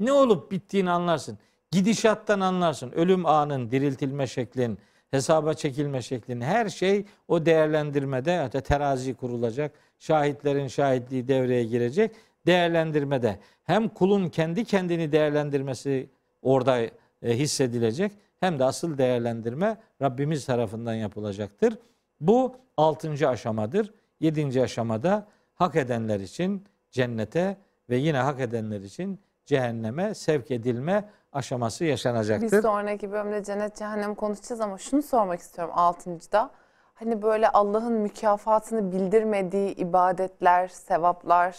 Ne 0.00 0.12
olup 0.12 0.52
bittiğini 0.52 0.90
anlarsın. 0.90 1.38
Gidişattan 1.70 2.40
anlarsın. 2.40 2.92
Ölüm 2.92 3.26
anın, 3.26 3.70
diriltilme 3.70 4.26
şeklin, 4.26 4.78
hesaba 5.10 5.54
çekilme 5.54 6.02
şeklin 6.02 6.40
her 6.40 6.68
şey 6.68 7.04
o 7.28 7.46
değerlendirmede 7.46 8.38
hatta 8.38 8.60
terazi 8.60 9.14
kurulacak. 9.14 9.72
Şahitlerin 9.98 10.68
şahitliği 10.68 11.28
devreye 11.28 11.64
girecek. 11.64 12.10
Değerlendirmede 12.46 13.38
hem 13.64 13.88
kulun 13.88 14.28
kendi 14.28 14.64
kendini 14.64 15.12
değerlendirmesi 15.12 16.10
orada 16.42 16.80
e, 16.80 16.90
hissedilecek 17.22 18.12
hem 18.40 18.58
de 18.58 18.64
asıl 18.64 18.98
değerlendirme 18.98 19.76
Rabbimiz 20.02 20.46
tarafından 20.46 20.94
yapılacaktır. 20.94 21.78
Bu 22.20 22.56
altıncı 22.76 23.28
aşamadır. 23.28 23.94
Yedinci 24.20 24.62
aşamada 24.62 25.26
hak 25.54 25.76
edenler 25.76 26.20
için 26.20 26.64
cennete 26.90 27.56
ve 27.90 27.96
yine 27.96 28.18
hak 28.18 28.40
edenler 28.40 28.80
için 28.80 29.20
cehenneme 29.44 30.14
sevk 30.14 30.50
edilme 30.50 31.04
aşaması 31.32 31.84
yaşanacaktır. 31.84 32.52
Bir 32.58 32.62
sonraki 32.62 33.12
bölümde 33.12 33.44
cennet 33.44 33.76
cehennem 33.76 34.14
konuşacağız 34.14 34.60
ama 34.60 34.78
şunu 34.78 35.02
sormak 35.02 35.40
istiyorum 35.40 35.74
altıncıda. 35.76 36.50
Hani 36.94 37.22
böyle 37.22 37.48
Allah'ın 37.48 37.92
mükafatını 37.92 38.92
bildirmediği 38.92 39.74
ibadetler, 39.74 40.68
sevaplar 40.68 41.56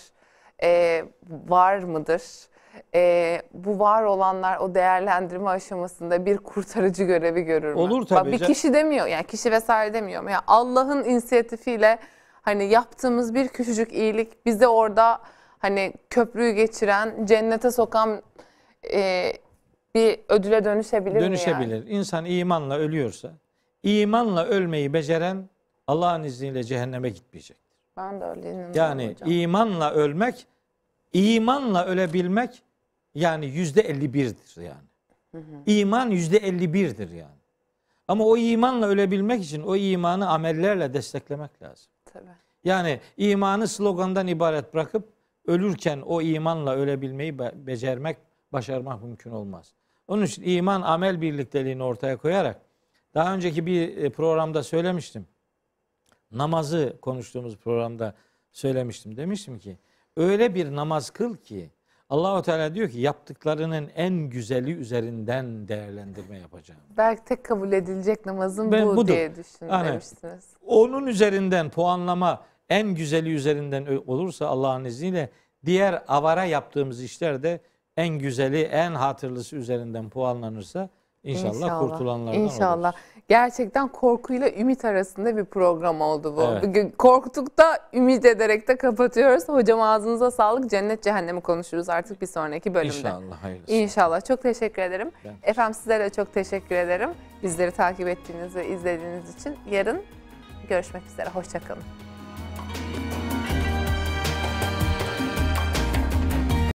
e, 0.64 1.04
var 1.48 1.78
mıdır? 1.78 2.22
E, 2.96 3.42
bu 3.54 3.80
var 3.80 4.04
olanlar 4.04 4.58
o 4.58 4.76
değerlendirme 4.76 5.50
aşamasında 5.50 6.26
bir 6.26 6.38
kurtarıcı 6.38 7.04
görevi 7.04 7.42
görür 7.42 7.74
mü? 7.74 7.80
Olur 7.80 8.02
Bak, 8.02 8.10
tabii 8.10 8.32
bir 8.32 8.38
can- 8.38 8.48
kişi 8.48 8.74
demiyor 8.74 9.08
yani 9.08 9.28
kişi 9.28 9.52
vesaire 9.52 9.94
demiyorum. 9.94 10.30
Yani 10.30 10.44
Allah'ın 10.48 11.04
inisiyatifiyle 11.04 12.00
hani 12.42 12.64
yaptığımız 12.64 13.34
bir 13.34 13.48
küçücük 13.48 13.94
iyilik 13.94 14.46
bize 14.46 14.68
orada 14.68 15.22
hani 15.60 15.94
köprüyü 16.10 16.52
geçiren, 16.52 17.26
cennete 17.26 17.72
sokan 17.72 18.22
e, 18.94 19.34
bir 19.96 20.20
ödüle 20.30 20.66
dönüşebilir, 20.66 21.16
mi 21.16 21.22
yani? 21.22 21.26
Dönüşebilir. 21.26 21.88
İnsan 21.88 22.26
imanla 22.26 22.78
ölüyorsa, 22.78 23.32
imanla 23.84 24.46
ölmeyi 24.46 24.94
beceren 24.94 25.50
Allah'ın 25.88 26.24
izniyle 26.24 26.64
cehenneme 26.64 27.10
gitmeyecek. 27.10 27.58
Ben 27.98 28.22
de 28.22 28.26
öyle 28.26 28.42
inanıyorum 28.42 28.74
Yani 28.76 29.10
hocam. 29.10 29.32
imanla 29.32 29.92
ölmek, 29.92 30.48
imanla 31.14 31.86
ölebilmek 31.86 32.64
yani 33.16 33.46
yüzde 33.46 33.82
51'dir 33.82 34.62
yani. 34.62 34.88
İman 35.66 36.10
yüzde 36.10 36.38
51'dir 36.38 37.10
yani. 37.10 37.38
Ama 38.08 38.26
o 38.26 38.38
imanla 38.38 38.88
ölebilmek 38.88 39.44
için 39.44 39.64
o 39.64 39.76
imanı 39.76 40.30
amellerle 40.30 40.94
desteklemek 40.94 41.62
lazım. 41.62 41.88
Tabii. 42.14 42.26
Yani 42.64 43.00
imanı 43.18 43.68
slogandan 43.68 44.28
ibaret 44.28 44.74
bırakıp 44.74 45.10
ölürken 45.48 46.02
o 46.06 46.22
imanla 46.22 46.76
ölebilmeyi 46.76 47.40
be- 47.40 47.52
becermek, 47.56 48.18
başarmak 48.54 49.04
mümkün 49.04 49.32
olmaz. 49.32 49.74
Onun 50.08 50.24
için 50.26 50.44
iman 50.46 50.82
amel 50.82 51.22
birlikteliğini 51.22 51.84
ortaya 51.84 52.18
koyarak 52.18 52.62
daha 53.14 53.34
önceki 53.36 53.66
bir 53.66 53.98
e, 53.98 54.10
programda 54.10 54.64
söylemiştim. 54.64 55.28
Namazı 56.32 56.94
konuştuğumuz 57.02 57.58
programda 57.58 58.14
söylemiştim. 58.52 59.18
Demiştim 59.18 59.60
ki 59.60 59.78
öyle 60.18 60.56
bir 60.56 60.76
namaz 60.76 61.10
kıl 61.10 61.36
ki 61.36 61.72
Allahu 62.10 62.42
Teala 62.42 62.76
diyor 62.76 62.90
ki 62.90 63.00
yaptıklarının 63.00 63.90
en 63.96 64.14
güzeli 64.30 64.72
üzerinden 64.74 65.68
değerlendirme 65.68 66.38
yapacağım. 66.40 66.82
Belki 66.98 67.24
tek 67.26 67.44
kabul 67.46 67.72
edilecek 67.72 68.26
namazın 68.26 68.72
Ben 68.72 68.88
bu 68.88 68.96
budur. 68.96 69.08
diye 69.14 69.36
düşün 69.36 69.66
Yani- 69.70 69.88
demiştiniz. 69.88 70.46
onun 70.66 71.08
üzerinden 71.08 71.70
puanlama 71.70 72.42
en 72.70 72.96
güzeli 72.96 73.34
üzerinden 73.34 73.86
olursa 74.08 74.48
Allah'ın 74.48 74.86
izniyle 74.86 75.30
diğer 75.66 76.04
avara 76.08 76.46
yaptığımız 76.46 77.04
işlerde 77.04 77.62
en 77.98 78.10
güzeli, 78.20 78.62
en 78.62 78.92
hatırlısı 78.92 79.56
üzerinden 79.56 80.10
puanlanırsa 80.10 80.90
inşallah, 81.32 81.80
kurtulanlardan 81.80 82.40
İnşallah. 82.40 82.90
oluruz. 82.94 83.02
Gerçekten 83.28 83.88
korkuyla 83.88 84.50
ümit 84.52 84.86
arasında 84.86 85.38
bir 85.38 85.46
program 85.46 86.02
oldu 86.02 86.34
bu. 86.38 86.44
Evet. 86.44 86.98
Korktuk 86.98 87.58
da 87.58 87.80
ümit 87.94 88.26
ederek 88.26 88.68
de 88.68 88.76
kapatıyoruz. 88.78 89.50
Hocam 89.50 89.82
ağzınıza 89.82 90.32
sağlık. 90.32 90.70
Cennet 90.70 91.04
cehennemi 91.04 91.42
konuşuruz 91.42 91.90
artık 91.90 92.22
bir 92.22 92.28
sonraki 92.28 92.74
bölümde. 92.74 92.98
İnşallah 92.98 93.44
hayırlısı. 93.44 93.74
İnşallah. 93.74 94.26
Çok 94.26 94.42
teşekkür 94.42 94.82
ederim. 94.82 95.12
Ben- 95.26 95.36
Efendim 95.44 95.74
size 95.74 96.00
de 96.00 96.10
çok 96.10 96.34
teşekkür 96.34 96.76
ederim. 96.76 97.10
Bizleri 97.44 97.72
takip 97.72 98.08
ettiğiniz 98.08 98.56
ve 98.56 98.68
izlediğiniz 98.68 99.36
için. 99.36 99.56
Yarın 99.72 100.02
görüşmek 100.70 101.04
üzere. 101.14 101.30
Hoşçakalın. 101.30 101.84